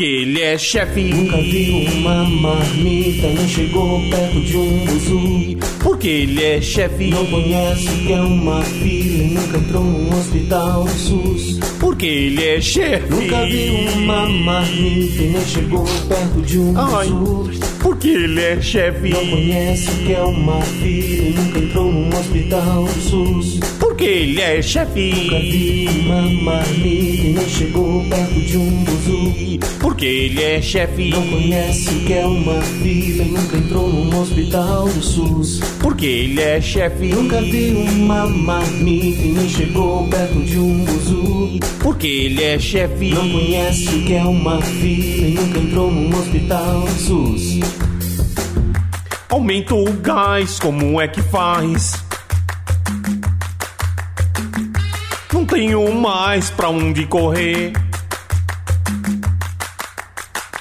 Porque 0.00 0.14
ele 0.14 0.40
é 0.40 0.56
chefe. 0.56 1.04
Nunca 1.04 1.36
vi 1.36 1.86
uma 1.92 2.24
marmita, 2.24 3.26
nem 3.26 3.46
chegou 3.46 4.00
perto 4.08 4.40
de 4.40 4.56
um 4.56 4.84
buzu. 4.86 5.58
Porque 5.78 6.08
ele 6.08 6.42
é 6.42 6.58
chefe. 6.58 7.10
Não 7.10 7.26
conhece 7.26 7.86
o 7.86 8.06
que 8.06 8.12
é 8.14 8.20
uma 8.22 8.62
fila 8.62 9.24
e 9.24 9.28
nunca 9.34 9.58
entrou 9.58 9.84
num 9.84 10.18
hospital 10.18 10.84
do 10.84 10.90
SUS. 10.90 11.60
Porque 11.78 12.06
ele 12.06 12.42
é 12.42 12.60
chefe. 12.62 13.10
Nunca 13.10 13.44
vi 13.44 13.88
uma 13.94 14.26
marmita 14.26 15.22
e 15.22 15.28
nem 15.34 15.44
chegou 15.44 15.84
perto 16.08 16.40
de 16.46 16.58
um 16.58 16.78
Ai. 16.78 17.06
buzu. 17.08 17.60
Porque 17.80 18.08
ele 18.08 18.40
é 18.40 18.58
chefe. 18.58 19.10
Não 19.10 19.26
conhece 19.26 19.90
o 19.90 20.06
que 20.06 20.12
é 20.14 20.22
uma 20.22 20.62
fila 20.62 21.28
e 21.28 21.34
nunca 21.34 21.58
entrou 21.58 21.92
num 21.92 22.08
hospital 22.08 22.84
do 22.84 23.00
SUS. 23.02 23.60
Porque 24.00 24.12
ele 24.14 24.40
é 24.40 24.48
Nunca 24.52 24.62
chefe. 24.62 25.10
vi 25.12 25.88
uma 26.06 26.22
marmita 26.22 27.22
e 27.22 27.32
nem 27.34 27.48
chegou 27.50 28.02
perto 28.08 28.40
de 28.40 28.56
um 28.56 28.84
buzu. 28.84 29.58
Porque 29.78 30.06
ele 30.06 30.42
é 30.42 30.62
chefe. 30.62 31.10
Não 31.10 31.26
conhece 31.26 31.90
o 31.90 32.00
que 32.06 32.12
é 32.14 32.24
uma 32.24 32.62
fila 32.62 33.24
e 33.24 33.28
nunca 33.28 33.56
entrou 33.58 33.92
num 33.92 34.18
hospital 34.18 34.88
do 34.88 35.02
SUS. 35.02 35.60
Porque 35.80 36.06
ele 36.06 36.40
é 36.40 36.58
chefe. 36.62 37.08
Nunca 37.08 37.42
vi 37.42 37.72
uma 37.72 38.26
marmita 38.26 39.22
e 39.22 39.32
nem 39.32 39.48
chegou 39.50 40.08
perto 40.08 40.44
de 40.46 40.58
um 40.58 40.82
buzu. 40.82 41.58
Porque 41.80 42.06
ele 42.06 42.42
é 42.42 42.58
chefe. 42.58 43.10
Não 43.10 43.28
conhece 43.28 43.84
o 43.84 44.04
que 44.06 44.14
é 44.14 44.24
uma 44.24 44.62
fila 44.62 45.26
e 45.28 45.34
nunca 45.34 45.58
entrou 45.58 45.92
num 45.92 46.18
hospital 46.18 46.80
do 46.80 47.00
SUS. 47.02 47.60
Aumenta 49.28 49.74
o 49.74 49.92
gás, 49.92 50.58
como 50.58 50.98
é 50.98 51.06
que 51.06 51.20
faz? 51.20 52.08
Tenho 55.50 55.92
mais 55.92 56.48
pra 56.48 56.70
onde 56.70 57.04
correr. 57.06 57.72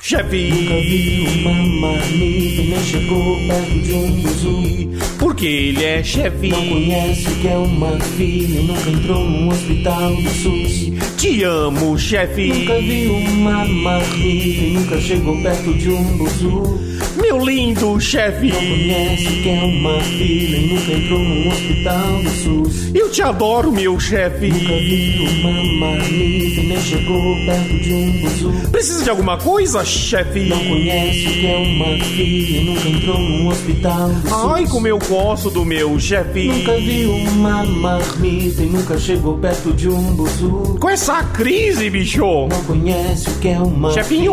Nunca 0.10 0.24
vi 0.24 0.50
Chefe. 0.50 1.46
uma 1.46 1.54
marmita 1.54 2.64
nem 2.64 2.84
chegou 2.84 3.38
perto 3.48 3.80
de 3.80 3.94
um 3.94 4.22
buzu. 4.22 5.09
Porque 5.20 5.46
ele 5.46 5.84
é 5.84 6.02
chefe. 6.02 6.48
Não 6.48 6.66
conhece 6.66 7.30
que 7.42 7.48
é 7.48 7.58
uma 7.58 8.00
fila 8.00 8.56
e 8.56 8.64
nunca 8.64 8.90
entrou 8.90 9.30
num 9.30 9.50
hospital 9.50 10.16
do 10.16 10.30
SUS. 10.30 10.92
Te 11.18 11.44
amo, 11.44 11.98
chefe. 12.00 12.48
Nunca 12.48 12.80
vi 12.80 13.08
uma 13.08 13.66
marmita 13.66 14.64
e 14.64 14.72
nunca 14.74 15.02
chegou 15.02 15.42
perto 15.42 15.74
de 15.74 15.90
um 15.90 16.18
buzu. 16.18 16.80
Meu 17.22 17.38
lindo 17.46 18.00
chefe. 18.00 18.48
Não 18.48 18.56
conhece 18.56 19.42
que 19.44 19.50
é 19.50 19.62
uma 19.62 20.00
fila 20.00 20.58
e 20.58 20.68
nunca 20.68 20.92
entrou 20.94 21.20
num 21.20 21.48
hospital 21.50 22.24
do 22.24 22.30
SUS. 22.30 22.96
Eu 22.96 23.12
te 23.12 23.22
adoro, 23.22 23.72
meu 23.74 24.00
chefe. 24.00 24.48
Nunca 24.48 24.74
vi 24.78 25.40
uma 25.42 25.64
marmita 25.80 26.62
e 26.62 26.68
nem 26.68 26.82
chegou 26.82 27.36
perto 27.46 27.84
de 27.84 27.94
um 27.94 28.12
buzu. 28.22 28.70
Precisa 28.72 29.04
de 29.04 29.10
alguma 29.10 29.38
coisa, 29.38 29.84
chefe? 29.84 30.48
Não 30.48 30.64
conhece 30.64 31.24
que 31.24 31.46
é 31.46 31.58
uma 31.58 32.06
filha 32.06 32.62
nunca 32.64 32.88
entrou 32.88 33.20
num 33.20 33.48
hospital 33.48 34.10
do 34.10 34.22
SUS. 34.22 34.52
Ai, 34.54 34.66
como 34.68 34.88
eu 34.88 35.00
gosto 35.10 35.50
do 35.50 35.66
meu 35.66 36.00
chefe. 36.00 36.48
Nunca 36.48 36.78
vi 36.78 37.06
uma 37.08 37.66
marmita 37.66 38.62
e 38.62 38.68
nunca 38.68 38.96
chegou 39.00 39.40
perto 39.40 39.74
de 39.74 39.90
um 39.90 40.14
buzu. 40.14 40.78
Com 40.80 40.88
essa 40.88 41.24
crise, 41.24 41.90
bicho. 41.90 42.48
Não 42.48 42.64
conhece 42.64 43.28
o 43.28 43.34
que 43.40 43.48
é 43.48 43.60
uma 43.60 43.92
Chefinho, 43.92 44.32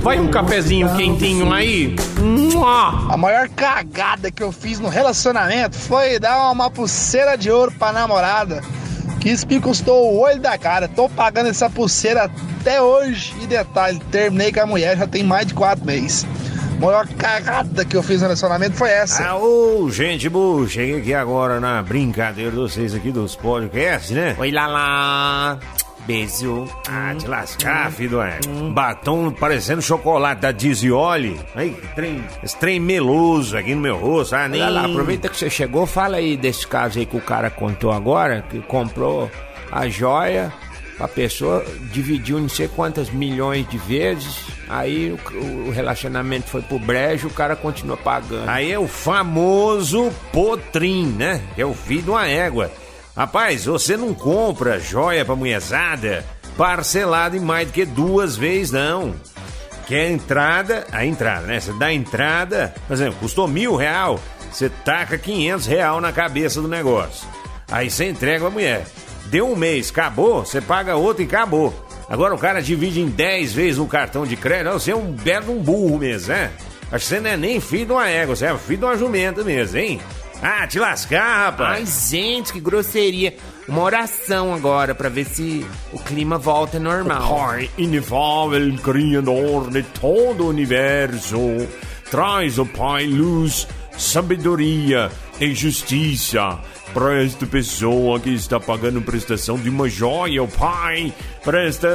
vai 0.00 0.20
um 0.20 0.28
cafezinho 0.28 0.94
quentinho 0.94 1.52
aí. 1.52 1.96
A 3.10 3.16
maior 3.16 3.48
cagada 3.48 4.30
que 4.30 4.44
eu 4.44 4.52
fiz 4.52 4.78
no 4.78 4.88
relacionamento 4.88 5.76
foi 5.76 6.20
dar 6.20 6.52
uma 6.52 6.70
pulseira 6.70 7.36
de 7.36 7.50
ouro 7.50 7.72
pra 7.76 7.92
namorada. 7.92 8.62
Que 9.20 9.30
isso 9.30 9.44
me 9.48 9.60
custou 9.60 10.14
o 10.14 10.20
olho 10.20 10.40
da 10.40 10.56
cara. 10.56 10.86
Tô 10.86 11.08
pagando 11.08 11.48
essa 11.48 11.68
pulseira 11.68 12.30
até 12.60 12.80
hoje. 12.80 13.34
E 13.42 13.46
detalhe, 13.48 13.98
terminei 14.12 14.52
com 14.52 14.60
a 14.60 14.66
mulher 14.66 14.96
já 14.96 15.06
tem 15.08 15.24
mais 15.24 15.48
de 15.48 15.54
quatro 15.54 15.84
meses. 15.84 16.24
A 16.76 16.78
maior 16.78 17.08
cagada 17.08 17.84
que 17.86 17.96
eu 17.96 18.02
fiz 18.02 18.16
no 18.20 18.24
relacionamento 18.24 18.76
foi 18.76 18.90
essa. 18.90 19.30
Ah, 19.30 19.38
ô, 19.38 19.88
gente 19.90 20.28
boa, 20.28 20.68
cheguei 20.68 21.00
aqui 21.00 21.14
agora 21.14 21.58
na 21.58 21.82
brincadeira 21.82 22.50
de 22.50 22.56
vocês 22.56 22.94
aqui 22.94 23.10
dos 23.10 23.34
podcasts, 23.34 24.10
né? 24.10 24.36
Oi, 24.38 24.50
lá, 24.50 24.66
lá. 24.66 25.58
Beijo. 26.06 26.68
Ah, 26.86 27.14
te 27.18 27.26
lascar, 27.26 27.90
filho 27.90 28.10
do 28.10 28.22
é. 28.22 28.38
Batom 28.72 29.32
parecendo 29.32 29.80
chocolate 29.80 30.42
da 30.42 30.52
Dizioli. 30.52 31.40
Aí, 31.54 31.72
trem, 31.94 32.22
esse 32.42 32.56
trem 32.56 32.78
meloso 32.78 33.56
aqui 33.56 33.74
no 33.74 33.80
meu 33.80 33.96
rosto. 33.96 34.36
Ah, 34.36 34.46
nem... 34.46 34.60
Olha 34.60 34.70
lá, 34.70 34.84
aproveita 34.84 35.30
que 35.30 35.36
você 35.36 35.48
chegou, 35.48 35.86
fala 35.86 36.18
aí 36.18 36.36
desse 36.36 36.66
caso 36.66 36.98
aí 36.98 37.06
que 37.06 37.16
o 37.16 37.22
cara 37.22 37.48
contou 37.50 37.90
agora, 37.90 38.44
que 38.50 38.60
comprou 38.60 39.30
a 39.72 39.88
joia, 39.88 40.52
a 40.98 41.06
pessoa 41.06 41.64
dividiu 41.92 42.40
não 42.40 42.48
sei 42.48 42.68
quantas 42.68 43.10
milhões 43.10 43.68
de 43.68 43.76
vezes, 43.78 44.46
aí 44.68 45.12
o, 45.12 45.68
o 45.68 45.70
relacionamento 45.70 46.48
foi 46.48 46.62
pro 46.62 46.78
brejo, 46.78 47.28
o 47.28 47.32
cara 47.32 47.54
continua 47.54 47.96
pagando. 47.96 48.48
Aí 48.48 48.72
é 48.72 48.78
o 48.78 48.88
famoso 48.88 50.10
potrim, 50.32 51.06
né? 51.06 51.42
É 51.56 51.64
o 51.64 51.74
filho 51.74 52.02
de 52.02 52.10
uma 52.10 52.26
égua. 52.26 52.70
Rapaz, 53.14 53.64
você 53.64 53.96
não 53.96 54.14
compra 54.14 54.80
joia 54.80 55.24
pra 55.24 55.36
mulherzada 55.36 56.24
parcelado 56.56 57.36
em 57.36 57.40
mais 57.40 57.68
do 57.68 57.72
que 57.72 57.84
duas 57.84 58.36
vezes, 58.36 58.70
não. 58.70 59.14
Que 59.86 59.94
a 59.94 60.10
entrada, 60.10 60.86
a 60.90 61.04
entrada, 61.04 61.46
né? 61.46 61.60
Você 61.60 61.72
dá 61.74 61.86
a 61.86 61.92
entrada, 61.94 62.74
por 62.86 62.94
exemplo, 62.94 63.20
custou 63.20 63.46
mil 63.46 63.76
real, 63.76 64.18
você 64.50 64.68
taca 64.68 65.16
500 65.16 65.66
real 65.66 66.00
na 66.00 66.12
cabeça 66.12 66.60
do 66.60 66.68
negócio. 66.68 67.28
Aí 67.70 67.90
você 67.90 68.08
entrega 68.08 68.46
a 68.46 68.50
mulher. 68.50 68.86
Deu 69.28 69.50
um 69.50 69.56
mês, 69.56 69.90
acabou, 69.90 70.44
você 70.44 70.60
paga 70.60 70.96
outro 70.96 71.22
e 71.22 71.26
acabou. 71.26 71.74
Agora 72.08 72.34
o 72.34 72.38
cara 72.38 72.62
divide 72.62 73.00
em 73.00 73.08
10 73.08 73.52
vezes 73.52 73.78
no 73.78 73.86
cartão 73.86 74.24
de 74.24 74.36
crédito, 74.36 74.72
você 74.72 74.92
é 74.92 74.96
um 74.96 75.10
belo 75.10 75.52
um 75.52 75.62
burro 75.62 75.98
mesmo, 75.98 76.32
né? 76.32 76.52
Acho 76.92 77.04
que 77.04 77.08
você 77.08 77.20
não 77.20 77.30
é 77.30 77.36
nem 77.36 77.60
filho 77.60 77.86
de 77.86 77.92
uma 77.92 78.08
égua, 78.08 78.36
você 78.36 78.46
é 78.46 78.56
filho 78.56 78.78
de 78.78 78.84
uma 78.84 78.96
jumenta 78.96 79.42
mesmo, 79.42 79.76
hein? 79.76 80.00
Ah, 80.40 80.66
te 80.66 80.78
lascar, 80.78 81.46
rapaz. 81.46 81.78
Ai, 81.78 81.86
gente, 81.86 82.52
que 82.52 82.60
grosseria. 82.60 83.34
Uma 83.66 83.82
oração 83.82 84.54
agora 84.54 84.94
pra 84.94 85.08
ver 85.08 85.24
se 85.24 85.66
o 85.92 85.98
clima 85.98 86.38
volta 86.38 86.78
normal. 86.78 87.34
Pai 87.36 87.70
inefável, 87.76 88.76
criador 88.82 89.70
de 89.70 89.82
todo 89.82 90.44
o 90.44 90.48
universo, 90.48 91.38
traz, 92.10 92.58
o 92.58 92.66
Pai, 92.66 93.06
luz, 93.06 93.66
sabedoria 93.96 95.10
e 95.40 95.54
justiça 95.54 96.58
para 96.94 97.22
esta 97.22 97.44
pessoa 97.44 98.18
que 98.18 98.30
está 98.30 98.58
pagando 98.58 99.02
prestação 99.02 99.58
de 99.58 99.68
uma 99.68 99.88
joia, 99.88 100.42
o 100.42 100.48
Pai, 100.48 101.12
para 101.44 101.62
esta, 101.64 101.88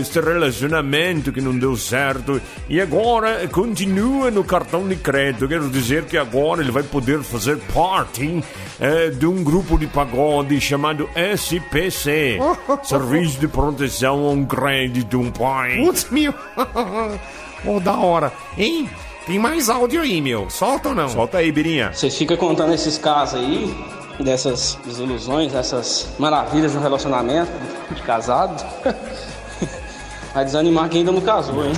este 0.00 0.20
relacionamento 0.20 1.32
que 1.32 1.40
não 1.40 1.56
deu 1.56 1.76
certo 1.76 2.40
e 2.68 2.80
agora 2.80 3.46
continua 3.48 4.30
no 4.30 4.42
cartão 4.42 4.88
de 4.88 4.96
crédito. 4.96 5.46
Quero 5.46 5.70
dizer 5.70 6.06
que 6.06 6.16
agora 6.16 6.60
ele 6.60 6.72
vai 6.72 6.82
poder 6.82 7.22
fazer 7.22 7.56
parte 7.72 8.42
eh, 8.80 9.10
de 9.10 9.26
um 9.26 9.44
grupo 9.44 9.78
de 9.78 9.86
pagode 9.86 10.60
chamado 10.60 11.08
SPC 11.14 12.38
Serviço 12.82 13.38
de 13.38 13.46
Proteção 13.46 14.26
a 14.26 14.30
um 14.30 14.44
Crédito, 14.44 15.20
um 15.20 15.30
Pai. 15.30 15.76
Putz, 15.76 16.08
meu. 16.10 16.34
oh, 17.64 17.78
da 17.78 17.96
hora. 17.96 18.32
Hein? 18.56 18.90
Tem 19.28 19.38
mais 19.38 19.68
áudio 19.68 20.00
aí, 20.00 20.22
meu. 20.22 20.48
Solta 20.48 20.88
ou 20.88 20.94
não? 20.94 21.06
Solta 21.06 21.36
aí, 21.36 21.52
Birinha. 21.52 21.92
Vocês 21.92 22.16
ficam 22.16 22.34
contando 22.34 22.72
esses 22.72 22.96
casos 22.96 23.38
aí, 23.38 23.76
dessas 24.18 24.78
desilusões, 24.86 25.52
dessas 25.52 26.08
maravilhas 26.18 26.72
do 26.72 26.80
relacionamento 26.80 27.52
de 27.94 28.00
casado. 28.00 28.64
Vai 30.32 30.46
desanimar 30.46 30.88
quem 30.88 31.00
ainda 31.00 31.12
não 31.12 31.20
casou, 31.20 31.62
hein? 31.62 31.74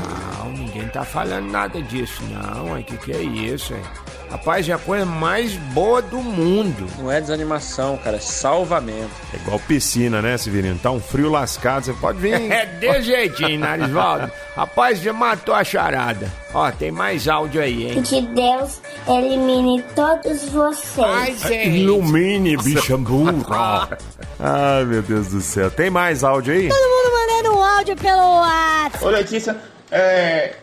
Tá 0.92 1.04
falando 1.04 1.50
nada 1.50 1.80
disso, 1.82 2.22
não. 2.30 2.78
O 2.78 2.84
que, 2.84 2.96
que 2.96 3.12
é 3.12 3.22
isso, 3.22 3.74
hein? 3.74 3.82
Rapaz, 4.30 4.68
é 4.68 4.72
a 4.72 4.78
coisa 4.78 5.04
mais 5.04 5.56
boa 5.72 6.00
do 6.00 6.18
mundo. 6.18 6.86
Não 6.98 7.10
é 7.10 7.20
desanimação, 7.20 7.96
cara, 7.96 8.16
é 8.16 8.20
salvamento. 8.20 9.10
É 9.34 9.36
igual 9.36 9.58
piscina, 9.58 10.22
né, 10.22 10.38
Severino? 10.38 10.78
Tá 10.78 10.92
um 10.92 11.00
frio 11.00 11.28
lascado, 11.28 11.86
você 11.86 11.92
pode 11.94 12.18
vir. 12.18 12.30
É 12.50 12.64
de 12.64 13.02
jeitinho, 13.02 13.58
Narisvaldo. 13.58 14.30
Rapaz, 14.54 15.00
já 15.00 15.12
matou 15.12 15.52
a 15.52 15.64
charada. 15.64 16.30
Ó, 16.54 16.70
tem 16.70 16.92
mais 16.92 17.26
áudio 17.26 17.60
aí, 17.60 17.90
hein? 17.90 18.02
Que 18.02 18.20
Deus 18.20 18.80
elimine 19.08 19.82
todos 19.96 20.48
vocês. 20.48 21.06
Ai, 21.06 21.36
gente. 21.36 21.78
Ilumine, 21.78 22.56
bicha 22.56 22.96
burra. 22.96 23.98
Ai, 24.38 24.84
meu 24.84 25.02
Deus 25.02 25.28
do 25.28 25.40
céu. 25.40 25.70
Tem 25.70 25.90
mais 25.90 26.22
áudio 26.22 26.54
aí? 26.54 26.68
Todo 26.68 26.88
mundo 26.88 27.12
mandando 27.14 27.58
um 27.58 27.64
áudio 27.64 27.96
pelo 27.96 28.40
WhatsApp. 28.40 29.04
Ô 29.04 29.08
Letícia, 29.08 29.56
é, 29.90 30.54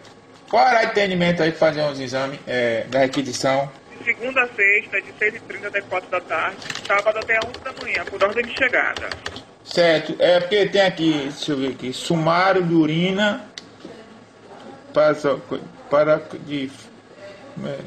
qual 0.50 0.68
era 0.68 0.88
o 0.88 0.90
atendimento 0.90 1.44
aí 1.44 1.52
pra 1.52 1.60
fazer 1.60 1.82
uns 1.84 2.00
exames 2.00 2.40
é, 2.48 2.84
da 2.90 3.00
requisição? 3.00 3.70
Segunda 4.04 4.44
a 4.44 4.48
sexta, 4.48 5.02
de 5.02 5.12
6h30 5.14 5.68
até 5.68 5.82
4 5.82 6.10
da 6.10 6.22
tarde. 6.22 6.58
Sábado 6.86 7.20
até 7.20 7.38
11 7.38 7.60
da 7.64 7.74
manhã, 7.84 8.06
por 8.06 8.24
ordem 8.24 8.46
de 8.46 8.58
chegada. 8.58 9.10
Certo, 9.64 10.16
é 10.20 10.40
porque 10.40 10.66
tem 10.68 10.82
aqui, 10.82 11.12
deixa 11.24 11.52
eu 11.52 11.58
ver 11.58 11.72
aqui, 11.72 11.92
sumário 11.92 12.64
de 12.64 12.74
urina 12.74 13.46
para, 14.94 15.14
para 15.90 16.22
de, 16.46 16.72
é, 17.66 17.80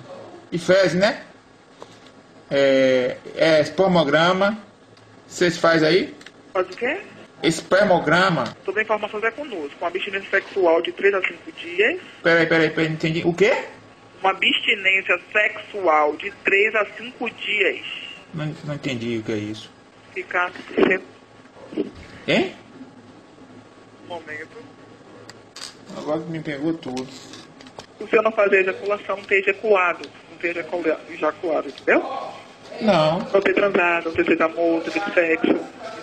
de 0.51 0.59
fezes, 0.59 0.95
né? 0.95 1.23
É, 2.51 3.17
é 3.35 3.61
espermograma. 3.61 4.59
Vocês 5.27 5.57
fazem 5.57 5.89
aí? 5.89 6.15
Faz 6.53 6.67
o 6.67 6.77
quê? 6.77 7.01
Espermograma. 7.43 8.45
Toda 8.65 8.81
a 8.81 8.83
informação 8.83 9.21
é 9.25 9.31
conosco. 9.31 9.77
Uma 9.81 9.89
abstinência 9.89 10.29
sexual 10.31 10.83
de 10.83 10.93
3 10.93 11.15
a 11.15 11.21
5 11.23 11.53
dias. 11.53 12.01
Peraí, 12.23 12.47
peraí, 12.47 12.71
peraí, 12.71 12.89
não 12.89 12.95
entendi. 12.95 13.23
O 13.25 13.33
quê? 13.35 13.65
Uma 14.21 14.31
abstinência 14.31 15.19
sexual 15.33 16.17
de 16.17 16.31
3 16.45 16.75
a 16.75 16.87
5 16.97 17.31
dias. 17.31 17.81
Não, 18.35 18.55
não 18.65 18.75
entendi 18.75 19.19
o 19.19 19.23
que 19.23 19.33
é 19.33 19.37
isso. 19.37 19.71
Ficar 20.13 20.53
sem 20.75 21.01
Hein? 22.29 22.55
momento. 24.07 24.59
Agora 25.97 26.21
me 26.21 26.41
pegou 26.41 26.75
tudo. 26.75 27.07
Se 27.07 28.05
você 28.07 28.21
não 28.23 28.33
fazer 28.33 28.61
ejaculação, 28.61 29.17
não 29.17 29.25
ter 29.25 29.41
ejaculado. 29.41 30.09
Não 30.31 30.39
ter 30.39 30.49
ejacula- 30.51 31.01
ejaculado, 31.11 31.69
entendeu? 31.69 32.01
Não. 32.83 33.19
Não 33.19 33.41
ter 33.41 33.55
transado, 33.55 34.07
não 34.07 34.13
ter 34.13 34.25
feito 34.25 34.43
amor, 34.43 34.75
não 34.75 34.81
ter 34.81 34.91
feito 34.93 35.13
sexo. 35.15 35.57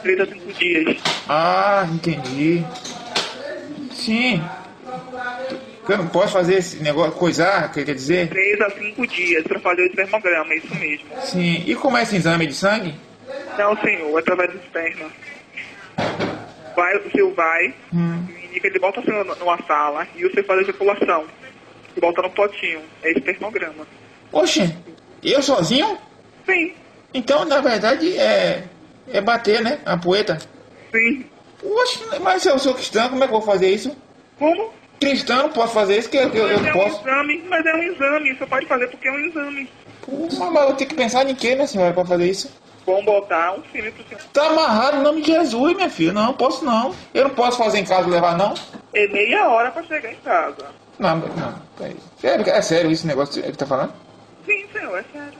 3 0.03 0.19
a 0.21 0.25
5 0.25 0.53
dias. 0.53 0.97
Ah, 1.27 1.87
entendi. 1.91 2.63
Sim. 3.91 4.41
Eu 5.89 5.97
não 5.97 6.07
posso 6.07 6.33
fazer 6.33 6.55
esse 6.55 6.81
negócio, 6.83 7.13
coisar, 7.13 7.71
quer 7.71 7.83
dizer? 7.85 8.27
3 8.29 8.61
a 8.61 8.69
5 8.69 9.07
dias 9.07 9.43
para 9.43 9.59
fazer 9.59 9.81
o 9.83 9.85
espermograma, 9.85 10.53
é 10.53 10.57
isso 10.57 10.75
mesmo. 10.75 11.05
Sim. 11.21 11.63
E 11.65 11.75
como 11.75 11.97
é 11.97 12.03
esse 12.03 12.15
exame 12.17 12.45
de 12.47 12.53
sangue? 12.53 12.93
Não, 13.57 13.75
senhor, 13.77 14.15
é 14.17 14.19
através 14.19 14.51
do 14.51 14.57
esperma. 14.57 15.09
Vai, 16.75 16.95
o 16.97 17.11
senhor 17.11 17.33
vai, 17.33 17.73
Hum. 17.93 18.23
indica, 18.43 18.67
ele 18.67 18.79
bota 18.79 18.99
o 18.99 19.03
senhor 19.03 19.25
numa 19.25 19.57
sala 19.63 20.07
e 20.15 20.23
você 20.23 20.43
faz 20.43 20.59
a 20.59 20.63
ejaculação. 20.63 21.25
E 21.95 21.99
bota 21.99 22.21
no 22.21 22.29
potinho. 22.29 22.81
É 23.01 23.11
espermograma. 23.11 23.87
Oxe, 24.31 24.75
eu 25.23 25.41
sozinho? 25.41 25.97
Sim. 26.47 26.73
Então, 27.13 27.45
na 27.45 27.61
verdade, 27.61 28.17
é, 28.17 28.63
é 29.11 29.21
bater, 29.21 29.61
né? 29.61 29.79
A 29.85 29.97
poeta. 29.97 30.39
Sim. 30.91 31.25
Oxe, 31.63 32.03
mas 32.21 32.41
se 32.41 32.49
eu 32.49 32.57
sou 32.57 32.73
cristão, 32.73 33.09
como 33.09 33.23
é 33.23 33.27
que 33.27 33.33
eu 33.33 33.39
vou 33.39 33.45
fazer 33.45 33.69
isso? 33.69 33.95
Como? 34.39 34.71
Cristão, 34.99 35.43
não 35.43 35.49
posso 35.49 35.73
fazer 35.73 35.99
isso, 35.99 36.09
que 36.09 36.17
eu, 36.17 36.29
eu, 36.29 36.47
eu 36.47 36.57
é 36.57 36.61
não 36.61 36.69
um 36.69 36.73
posso. 36.73 37.01
exame, 37.01 37.43
mas 37.47 37.65
é 37.65 37.73
um 37.73 37.83
exame. 37.83 38.33
Você 38.35 38.45
pode 38.45 38.65
fazer 38.65 38.87
porque 38.87 39.07
é 39.07 39.11
um 39.11 39.19
exame. 39.19 39.69
Mas 40.07 40.37
mas 40.37 40.69
eu 40.69 40.75
tenho 40.75 40.89
que 40.89 40.95
pensar 40.95 41.29
em 41.29 41.35
quê, 41.35 41.55
né, 41.55 41.67
senhora, 41.67 41.93
pra 41.93 42.05
fazer 42.05 42.29
isso? 42.29 42.49
Vamos 42.85 43.03
botar 43.05 43.53
um 43.53 43.61
filme 43.63 43.91
pro 43.91 44.03
senhor. 44.07 44.21
Tá 44.31 44.47
amarrado 44.47 44.97
em 44.97 45.01
nome 45.01 45.21
de 45.21 45.31
Jesus, 45.31 45.75
minha 45.75 45.89
filha. 45.89 46.13
Não, 46.13 46.33
posso 46.33 46.63
não. 46.63 46.95
Eu 47.13 47.25
não 47.25 47.35
posso 47.35 47.57
fazer 47.57 47.79
em 47.79 47.85
casa 47.85 48.07
levar, 48.07 48.37
não? 48.37 48.53
É 48.93 49.07
meia 49.09 49.49
hora 49.49 49.69
pra 49.71 49.83
chegar 49.83 50.11
em 50.11 50.15
casa. 50.17 50.65
Não, 50.97 51.17
não. 51.17 51.61
peraí. 51.77 51.97
Sério, 52.19 52.49
é 52.49 52.61
sério 52.61 52.89
esse 52.89 53.05
negócio 53.05 53.33
que 53.41 53.47
ele 53.47 53.57
tá 53.57 53.65
falando? 53.65 53.93
Sim, 54.45 54.65
senhor, 54.71 54.97
é 54.97 55.03
sério. 55.11 55.37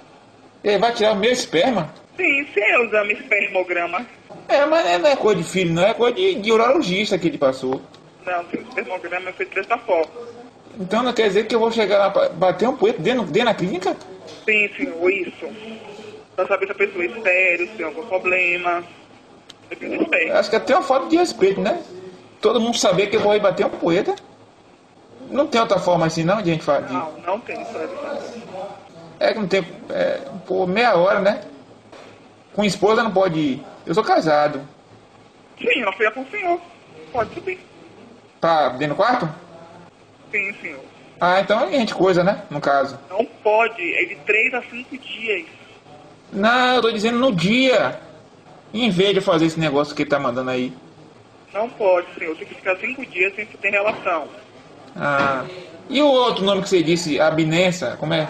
Ele 0.64 0.78
vai 0.78 0.94
tirar 0.94 1.14
o 1.14 1.16
meu 1.16 1.32
esperma? 1.32 1.94
Sim, 2.16 2.46
sim, 2.54 2.62
é 2.62 2.80
o 2.80 2.86
exame 2.86 3.14
espermograma. 3.14 4.06
É, 4.48 4.66
mas 4.66 5.02
não 5.02 5.10
é 5.10 5.16
coisa 5.16 5.42
de 5.42 5.48
filho, 5.48 5.74
não. 5.74 5.84
É 5.84 5.94
coisa 5.94 6.16
de, 6.16 6.36
de 6.36 6.52
urologista 6.52 7.18
que 7.18 7.28
ele 7.28 7.38
passou. 7.38 7.82
Não, 8.26 8.42
o 8.42 8.70
espermograma 8.70 9.30
é 9.30 9.34
feito 9.34 9.56
dessa 9.56 9.78
forma. 9.78 10.12
Então 10.80 11.02
não 11.04 11.14
quer 11.14 11.28
dizer 11.28 11.48
que 11.48 11.56
eu 11.56 11.60
vou 11.60 11.72
chegar 11.72 11.98
lá 11.98 12.10
pra 12.10 12.30
bater 12.30 12.68
um 12.68 12.76
poeta 12.76 13.02
dentro, 13.02 13.24
dentro 13.26 13.50
da 13.50 13.54
clínica? 13.54 13.96
Sim, 14.46 14.70
senhor, 14.76 15.12
isso. 15.12 15.48
Pra 16.36 16.46
saber 16.48 16.66
se 16.68 16.72
a 16.72 16.76
pessoa 16.76 17.04
é 17.04 17.08
estéreo, 17.08 17.68
se 17.68 17.74
tem 17.74 17.86
algum 17.86 18.06
problema. 18.06 18.84
Esperma. 19.72 20.40
Acho 20.40 20.50
que 20.50 20.56
até 20.56 20.76
uma 20.76 20.84
falta 20.84 21.08
de 21.08 21.18
respeito, 21.18 21.60
né? 21.60 21.82
Todo 22.40 22.62
mundo 22.62 22.78
saber 22.78 23.08
que 23.08 23.16
eu 23.16 23.22
vou 23.22 23.36
ir 23.36 23.40
bater 23.40 23.66
um 23.66 23.70
poeta. 23.70 24.16
Não 25.30 25.48
tem 25.48 25.60
outra 25.60 25.80
forma 25.80 26.06
assim 26.06 26.24
não 26.24 26.42
de 26.42 26.52
a 26.52 26.54
gente 26.54 26.64
fazer. 26.64 26.94
Não, 26.94 27.12
não 27.26 27.40
tem 27.40 27.62
isso. 27.62 27.72
É 29.20 29.34
que 29.34 29.40
não 29.40 29.48
tem. 29.48 29.66
É, 29.90 30.22
por 30.46 30.68
meia 30.68 30.96
hora, 30.96 31.20
né? 31.20 31.42
Com 32.54 32.64
esposa 32.64 33.04
não 33.04 33.12
pode 33.12 33.40
ir. 33.40 33.64
Eu 33.86 33.94
sou 33.94 34.04
casado. 34.04 34.62
Sim, 35.58 35.82
ela 35.82 35.94
foi 35.94 36.10
com 36.12 36.22
o 36.22 36.30
senhor. 36.30 36.60
Pode 37.12 37.34
subir. 37.34 37.60
Tá 38.40 38.70
dentro 38.70 38.96
do 38.96 38.98
quarto? 38.98 39.30
Sim, 40.32 40.54
senhor. 40.62 40.84
Ah, 41.20 41.40
então 41.40 41.60
a 41.60 41.72
gente 41.72 41.96
coisa, 41.96 42.24
né? 42.24 42.44
No 42.50 42.62
caso. 42.62 43.00
Não 43.10 43.26
pode, 43.44 43.82
é 43.96 44.06
de 44.06 44.16
3 44.18 44.54
a 44.54 44.62
5 44.62 44.98
dias. 44.98 45.46
Não, 46.32 46.76
eu 46.76 46.82
tô 46.82 46.92
dizendo 46.92 47.18
no 47.18 47.34
dia. 47.34 48.00
Em 48.74 48.90
vez 48.90 49.14
de 49.14 49.22
fazer 49.22 49.46
esse 49.46 49.60
negócio 49.60 49.96
que 49.96 50.04
ele 50.04 50.10
tá 50.10 50.20
mandando 50.20 50.52
aí. 50.52 50.74
Não 51.54 51.70
pode, 51.70 52.08
senhor. 52.18 52.36
Tem 52.36 52.48
que 52.48 52.56
ficar 52.56 52.76
cinco 52.78 53.06
dias 53.06 53.34
sem 53.34 53.46
ter 53.46 53.70
relação. 53.70 54.28
Ah. 54.96 55.46
E 55.90 56.02
o 56.02 56.08
outro 56.08 56.44
nome 56.44 56.62
que 56.62 56.70
você 56.70 56.84
disse, 56.84 57.20
abinência, 57.20 57.96
como 57.98 58.14
é? 58.14 58.28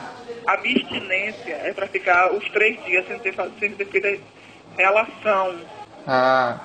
Abstinência 0.48 1.54
é 1.64 1.74
pra 1.74 1.88
ficar 1.88 2.34
os 2.34 2.48
três 2.50 2.82
dias 2.86 3.06
sem 3.08 3.20
ter, 3.20 3.36
sem 3.60 3.72
ter 3.74 3.86
feito 3.86 4.24
relação. 4.78 5.56
Ah. 6.08 6.60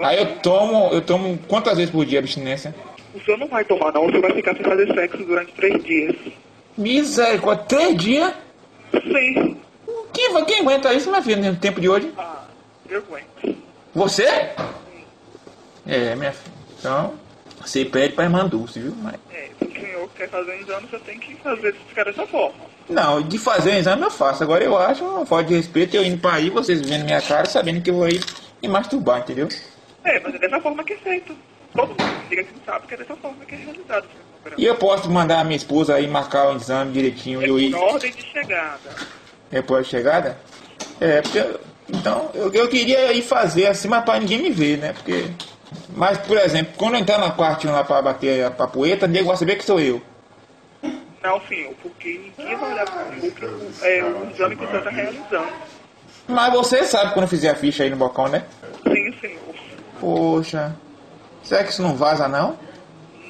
Aí 0.00 0.18
eu 0.18 0.36
tomo, 0.40 0.90
eu 0.92 1.00
tomo 1.00 1.38
quantas 1.48 1.76
vezes 1.76 1.90
por 1.90 2.04
dia 2.04 2.18
abstinência? 2.18 2.74
O 3.14 3.20
senhor 3.20 3.38
não 3.38 3.48
vai 3.48 3.64
tomar, 3.64 3.92
não. 3.92 4.06
O 4.06 4.10
senhor 4.10 4.22
vai 4.22 4.32
ficar 4.32 4.54
sem 4.54 4.64
fazer 4.64 4.92
sexo 4.92 5.24
durante 5.24 5.52
três 5.52 5.82
dias. 5.84 6.16
Misericórdia, 6.76 7.64
três 7.66 7.96
dias? 7.96 8.32
Sim. 8.92 9.56
Quem, 10.12 10.44
quem 10.44 10.60
aguenta 10.60 10.92
isso, 10.92 11.08
minha 11.10 11.22
filha, 11.22 11.50
no 11.50 11.56
tempo 11.58 11.80
de 11.80 11.88
hoje? 11.88 12.12
Ah, 12.18 12.44
eu 12.88 12.98
aguento. 12.98 13.56
Você? 13.94 14.24
É, 15.86 16.14
minha 16.14 16.32
filha. 16.32 16.54
Então, 16.78 17.14
você 17.60 17.84
pede 17.84 18.14
pra 18.14 18.24
irmã 18.24 18.46
Dulce, 18.46 18.78
viu? 18.78 18.94
Mas, 19.02 19.14
É, 19.32 19.48
quer 20.16 20.28
fazer 20.28 20.50
um 20.52 20.60
exame, 20.60 20.86
você 20.90 20.98
tem 21.00 21.18
que 21.18 21.34
fazer 21.36 21.74
ficar 21.88 22.04
dessa 22.04 22.26
forma. 22.26 22.54
não, 22.88 23.22
de 23.22 23.38
fazer 23.38 23.70
o 23.70 23.74
exame 23.78 24.02
eu 24.02 24.10
faço. 24.10 24.42
Agora 24.42 24.62
eu 24.64 24.76
acho 24.78 25.04
uma 25.04 25.26
falta 25.26 25.44
de 25.48 25.54
respeito 25.56 25.96
eu 25.96 26.04
indo 26.04 26.18
pra 26.18 26.34
aí, 26.34 26.50
vocês 26.50 26.80
vendo 26.80 27.04
minha 27.04 27.20
cara, 27.22 27.46
sabendo 27.46 27.82
que 27.82 27.90
eu 27.90 27.94
vou 27.94 28.08
ir 28.08 28.20
me 28.62 28.68
masturbar, 28.68 29.20
entendeu? 29.20 29.48
É, 30.04 30.18
mas 30.20 30.34
é 30.34 30.38
dessa 30.38 30.60
forma 30.60 30.82
que 30.84 30.92
é 30.94 30.96
feito. 30.96 31.36
Todo 31.74 31.88
mundo 31.88 32.22
que 32.28 32.30
liga 32.34 32.42
aqui 32.42 32.52
sabe 32.64 32.86
que 32.86 32.94
é 32.94 32.96
dessa 32.96 33.16
forma 33.16 33.44
que 33.44 33.54
é 33.54 33.58
realizado. 33.58 34.06
E 34.56 34.64
eu 34.64 34.74
posso 34.76 35.10
mandar 35.10 35.40
a 35.40 35.44
minha 35.44 35.56
esposa 35.56 35.94
aí 35.94 36.06
marcar 36.06 36.48
o 36.50 36.56
exame 36.56 36.92
direitinho 36.92 37.42
e 37.42 37.48
eu 37.48 37.58
ir. 37.58 37.70
Por 37.72 37.82
ordem 37.82 38.10
de 38.12 38.22
chegada. 38.22 38.78
Depois 39.50 39.84
da 39.84 39.90
chegada? 39.90 40.38
É, 41.00 41.20
porque. 41.20 41.38
eu- 41.38 41.60
Então, 41.90 42.30
eu, 42.34 42.52
eu 42.52 42.68
queria 42.68 43.12
ir 43.14 43.22
fazer 43.22 43.66
assim, 43.66 43.88
mas 43.88 44.04
pra 44.04 44.18
ninguém 44.20 44.38
me 44.42 44.50
ver, 44.50 44.76
né? 44.78 44.92
Porque. 44.92 45.24
Mas, 45.96 46.18
por 46.18 46.36
exemplo, 46.36 46.74
quando 46.76 46.94
eu 46.94 47.00
entrar 47.00 47.18
na 47.18 47.30
quartinho 47.30 47.72
lá 47.72 47.84
pra 47.84 48.02
bater 48.02 48.44
a 48.44 48.50
papoeta, 48.50 49.06
ninguém 49.06 49.24
vai 49.24 49.36
saber 49.36 49.56
que 49.56 49.64
sou 49.64 49.80
eu. 49.80 50.00
Não, 51.22 51.40
senhor, 51.48 51.74
porque 51.82 52.32
ninguém 52.36 52.56
vai 52.56 52.72
olhar 52.72 52.86
o, 52.88 53.26
o, 53.26 53.84
é, 53.84 54.04
o 54.04 54.30
exame 54.30 54.56
que 54.56 54.64
o 54.64 54.68
senhor 54.68 54.78
está 54.78 54.90
realizando. 54.90 55.52
Mas 56.28 56.52
você 56.52 56.84
sabe 56.84 57.12
quando 57.12 57.24
eu 57.24 57.28
fizer 57.28 57.50
a 57.50 57.54
ficha 57.54 57.82
aí 57.82 57.90
no 57.90 57.96
balcão, 57.96 58.28
né? 58.28 58.44
Sim, 58.84 59.12
senhor. 59.20 59.40
Poxa. 59.98 60.76
Será 61.42 61.64
que 61.64 61.70
isso 61.70 61.82
não 61.82 61.96
vaza, 61.96 62.28
não? 62.28 62.58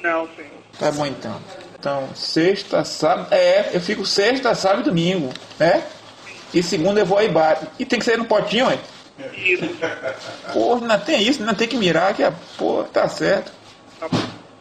Não, 0.03 0.29
senhor. 0.37 0.51
Tá 0.79 0.92
bom 0.92 1.07
então. 1.07 1.40
Então, 1.79 2.09
sexta, 2.14 2.85
sábado. 2.85 3.29
É, 3.33 3.70
eu 3.72 3.81
fico 3.81 4.05
sexta, 4.05 4.55
sábado 4.55 4.83
e 4.83 4.85
domingo, 4.85 5.33
né? 5.59 5.83
E 6.53 6.62
segunda 6.62 7.01
eu 7.01 7.07
vou 7.07 7.18
aí 7.18 7.29
bar. 7.29 7.59
E 7.79 7.85
tem 7.85 7.98
que 7.98 8.05
ser 8.05 8.18
no 8.18 8.24
potinho, 8.24 8.66
ué? 8.66 8.79
Isso. 9.37 9.64
Porra, 10.52 10.87
não 10.87 11.00
tem 11.00 11.22
isso, 11.22 11.42
não 11.42 11.54
tem 11.54 11.66
que 11.68 11.76
mirar 11.76 12.14
que 12.14 12.22
a 12.22 12.33
porra 12.57 12.85
tá 12.85 13.09
certo. 13.09 13.52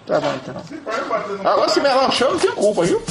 Tá 0.06 0.20
bom 0.20 0.34
então. 0.36 0.56
Agora 1.44 1.70
se 1.70 1.80
melar 1.82 2.10
o 2.10 2.12
chão, 2.12 2.32
não 2.32 2.40
tem 2.40 2.52
culpa, 2.52 2.84
viu? 2.84 3.04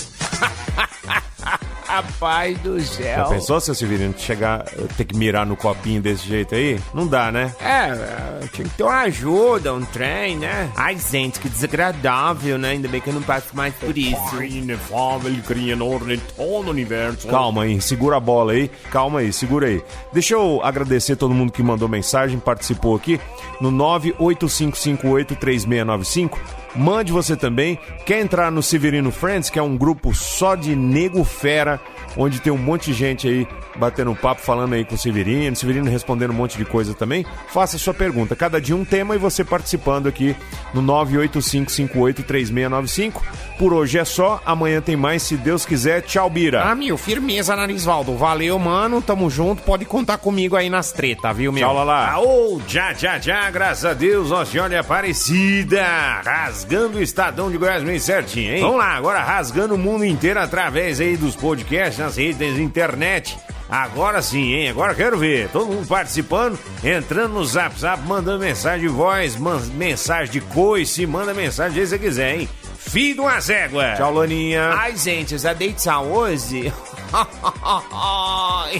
Rapaz 1.96 2.58
do 2.58 2.78
Já 2.78 2.86
céu. 2.86 3.24
pensou, 3.30 3.58
seu 3.58 3.74
Severino, 3.74 4.14
chegar, 4.18 4.64
ter 4.98 5.06
que 5.06 5.16
mirar 5.16 5.46
no 5.46 5.56
copinho 5.56 6.02
desse 6.02 6.28
jeito 6.28 6.54
aí? 6.54 6.78
Não 6.92 7.06
dá, 7.06 7.32
né? 7.32 7.54
É, 7.58 8.46
tinha 8.52 8.68
que 8.68 8.74
ter 8.76 8.82
uma 8.82 9.00
ajuda, 9.00 9.72
um 9.72 9.82
trem, 9.82 10.36
né? 10.36 10.70
Ai, 10.76 10.98
gente, 10.98 11.40
que 11.40 11.48
desagradável, 11.48 12.58
né? 12.58 12.72
Ainda 12.72 12.86
bem 12.86 13.00
que 13.00 13.08
eu 13.08 13.14
não 13.14 13.22
passo 13.22 13.46
mais 13.54 13.72
por 13.74 13.96
isso. 13.96 14.42
Inefável, 14.42 15.34
cria 15.46 15.82
ordem 15.82 16.20
todo 16.36 16.66
o 16.66 16.70
universo. 16.70 17.28
Calma 17.28 17.62
aí, 17.62 17.80
segura 17.80 18.18
a 18.18 18.20
bola 18.20 18.52
aí. 18.52 18.70
Calma 18.90 19.20
aí, 19.20 19.32
segura 19.32 19.68
aí. 19.68 19.82
Deixa 20.12 20.34
eu 20.34 20.60
agradecer 20.62 21.16
todo 21.16 21.32
mundo 21.32 21.50
que 21.50 21.62
mandou 21.62 21.88
mensagem, 21.88 22.38
participou 22.38 22.94
aqui 22.94 23.18
no 23.58 23.72
985583695. 23.72 26.36
Mande 26.76 27.12
você 27.12 27.36
também. 27.36 27.78
Quer 28.04 28.20
entrar 28.20 28.50
no 28.50 28.62
Severino 28.62 29.10
Friends, 29.10 29.50
que 29.50 29.58
é 29.58 29.62
um 29.62 29.76
grupo 29.76 30.14
só 30.14 30.54
de 30.54 30.76
nego 30.76 31.24
fera, 31.24 31.80
onde 32.16 32.40
tem 32.40 32.52
um 32.52 32.58
monte 32.58 32.92
de 32.92 32.98
gente 32.98 33.26
aí 33.26 33.46
batendo 33.76 34.10
um 34.10 34.14
papo, 34.14 34.40
falando 34.40 34.72
aí 34.74 34.84
com 34.84 34.94
o 34.94 34.98
Severino, 34.98 35.56
Severino 35.56 35.90
respondendo 35.90 36.30
um 36.30 36.34
monte 36.34 36.56
de 36.56 36.64
coisa 36.64 36.94
também. 36.94 37.26
Faça 37.48 37.76
sua 37.78 37.94
pergunta. 37.94 38.34
Cada 38.34 38.60
dia 38.60 38.76
um 38.76 38.84
tema 38.84 39.14
e 39.14 39.18
você 39.18 39.44
participando 39.44 40.06
aqui 40.06 40.34
no 40.72 40.82
985583695. 40.82 43.20
Por 43.58 43.72
hoje 43.72 43.98
é 43.98 44.04
só, 44.04 44.40
amanhã 44.44 44.82
tem 44.82 44.96
mais, 44.96 45.22
se 45.22 45.36
Deus 45.36 45.64
quiser. 45.64 46.02
Tchau, 46.02 46.28
Bira. 46.28 46.62
Ah, 46.62 46.74
meu, 46.74 46.98
firmeza, 46.98 47.56
Narisvaldo. 47.56 48.14
Valeu, 48.14 48.58
mano. 48.58 49.00
Tamo 49.00 49.30
junto. 49.30 49.62
Pode 49.62 49.86
contar 49.86 50.18
comigo 50.18 50.56
aí 50.56 50.68
nas 50.68 50.92
tretas, 50.92 51.34
viu, 51.36 51.50
meu? 51.50 51.66
Tchau, 51.66 51.74
Lala. 51.74 52.10
Aô, 52.10 52.60
já, 52.68 52.92
já, 52.92 53.18
já, 53.18 53.50
graças 53.50 53.84
a 53.84 53.94
Deus, 53.94 54.30
Nossa 54.30 54.50
Senhora 54.50 54.78
Aparecida, 54.80 55.82
rasgando 56.22 56.98
o 56.98 57.02
Estadão 57.02 57.50
de 57.50 57.56
Goiás 57.56 57.82
bem 57.82 57.98
certinho, 57.98 58.54
hein? 58.54 58.60
Vamos 58.60 58.78
lá, 58.78 58.94
agora 58.94 59.20
rasgando 59.22 59.74
o 59.74 59.78
mundo 59.78 60.04
inteiro 60.04 60.38
através 60.38 61.00
aí 61.00 61.16
dos 61.16 61.34
podcasts, 61.34 61.98
nas 61.98 62.16
redes 62.16 62.38
da 62.38 62.62
internet. 62.62 63.38
Agora 63.68 64.22
sim, 64.22 64.52
hein? 64.52 64.68
Agora 64.68 64.94
quero 64.94 65.18
ver. 65.18 65.48
Todo 65.48 65.66
mundo 65.72 65.86
participando, 65.86 66.58
entrando 66.84 67.34
no 67.34 67.44
Zap 67.44 67.78
Zap, 67.78 68.06
mandando 68.06 68.44
mensagem 68.44 68.86
de 68.86 68.88
voz, 68.88 69.36
mensagem 69.74 70.30
de 70.32 70.40
coice, 70.40 71.06
manda 71.06 71.34
mensagem 71.34 71.80
que 71.80 71.86
você 71.86 71.98
quiser, 71.98 72.36
hein? 72.38 72.48
Filho 72.86 73.14
de 73.14 73.20
uma 73.20 73.40
zégua. 73.40 73.94
Tchau, 73.96 74.14
Laninha. 74.14 74.70
Ai, 74.74 74.96
gente, 74.96 75.34
eu 75.34 75.38
já 75.38 75.52
dei 75.52 75.72
tchau 75.72 76.06
hoje. 76.06 76.72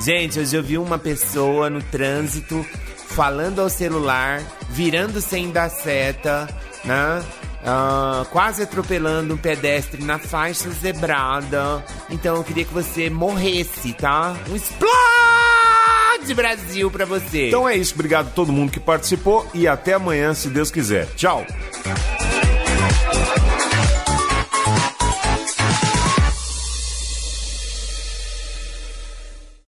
gente, 0.00 0.40
hoje 0.40 0.56
eu 0.56 0.62
vi 0.62 0.78
uma 0.78 0.98
pessoa 0.98 1.68
no 1.68 1.82
trânsito 1.82 2.64
falando 3.08 3.60
ao 3.60 3.68
celular, 3.68 4.42
virando 4.70 5.20
sem 5.20 5.50
dar 5.50 5.70
seta, 5.70 6.48
né? 6.84 7.22
Ah, 7.64 8.24
quase 8.30 8.62
atropelando 8.62 9.34
um 9.34 9.36
pedestre 9.36 10.02
na 10.02 10.18
faixa 10.18 10.70
zebrada. 10.70 11.84
Então 12.08 12.36
eu 12.36 12.44
queria 12.44 12.64
que 12.64 12.72
você 12.72 13.10
morresse, 13.10 13.92
tá? 13.92 14.34
Um 14.48 14.56
explode 14.56 16.34
Brasil 16.34 16.90
pra 16.90 17.04
você. 17.04 17.48
Então 17.48 17.68
é 17.68 17.76
isso, 17.76 17.94
obrigado 17.94 18.28
a 18.28 18.30
todo 18.30 18.52
mundo 18.52 18.72
que 18.72 18.80
participou 18.80 19.46
e 19.52 19.68
até 19.68 19.94
amanhã, 19.94 20.32
se 20.34 20.48
Deus 20.48 20.70
quiser. 20.70 21.06
Tchau. 21.16 21.44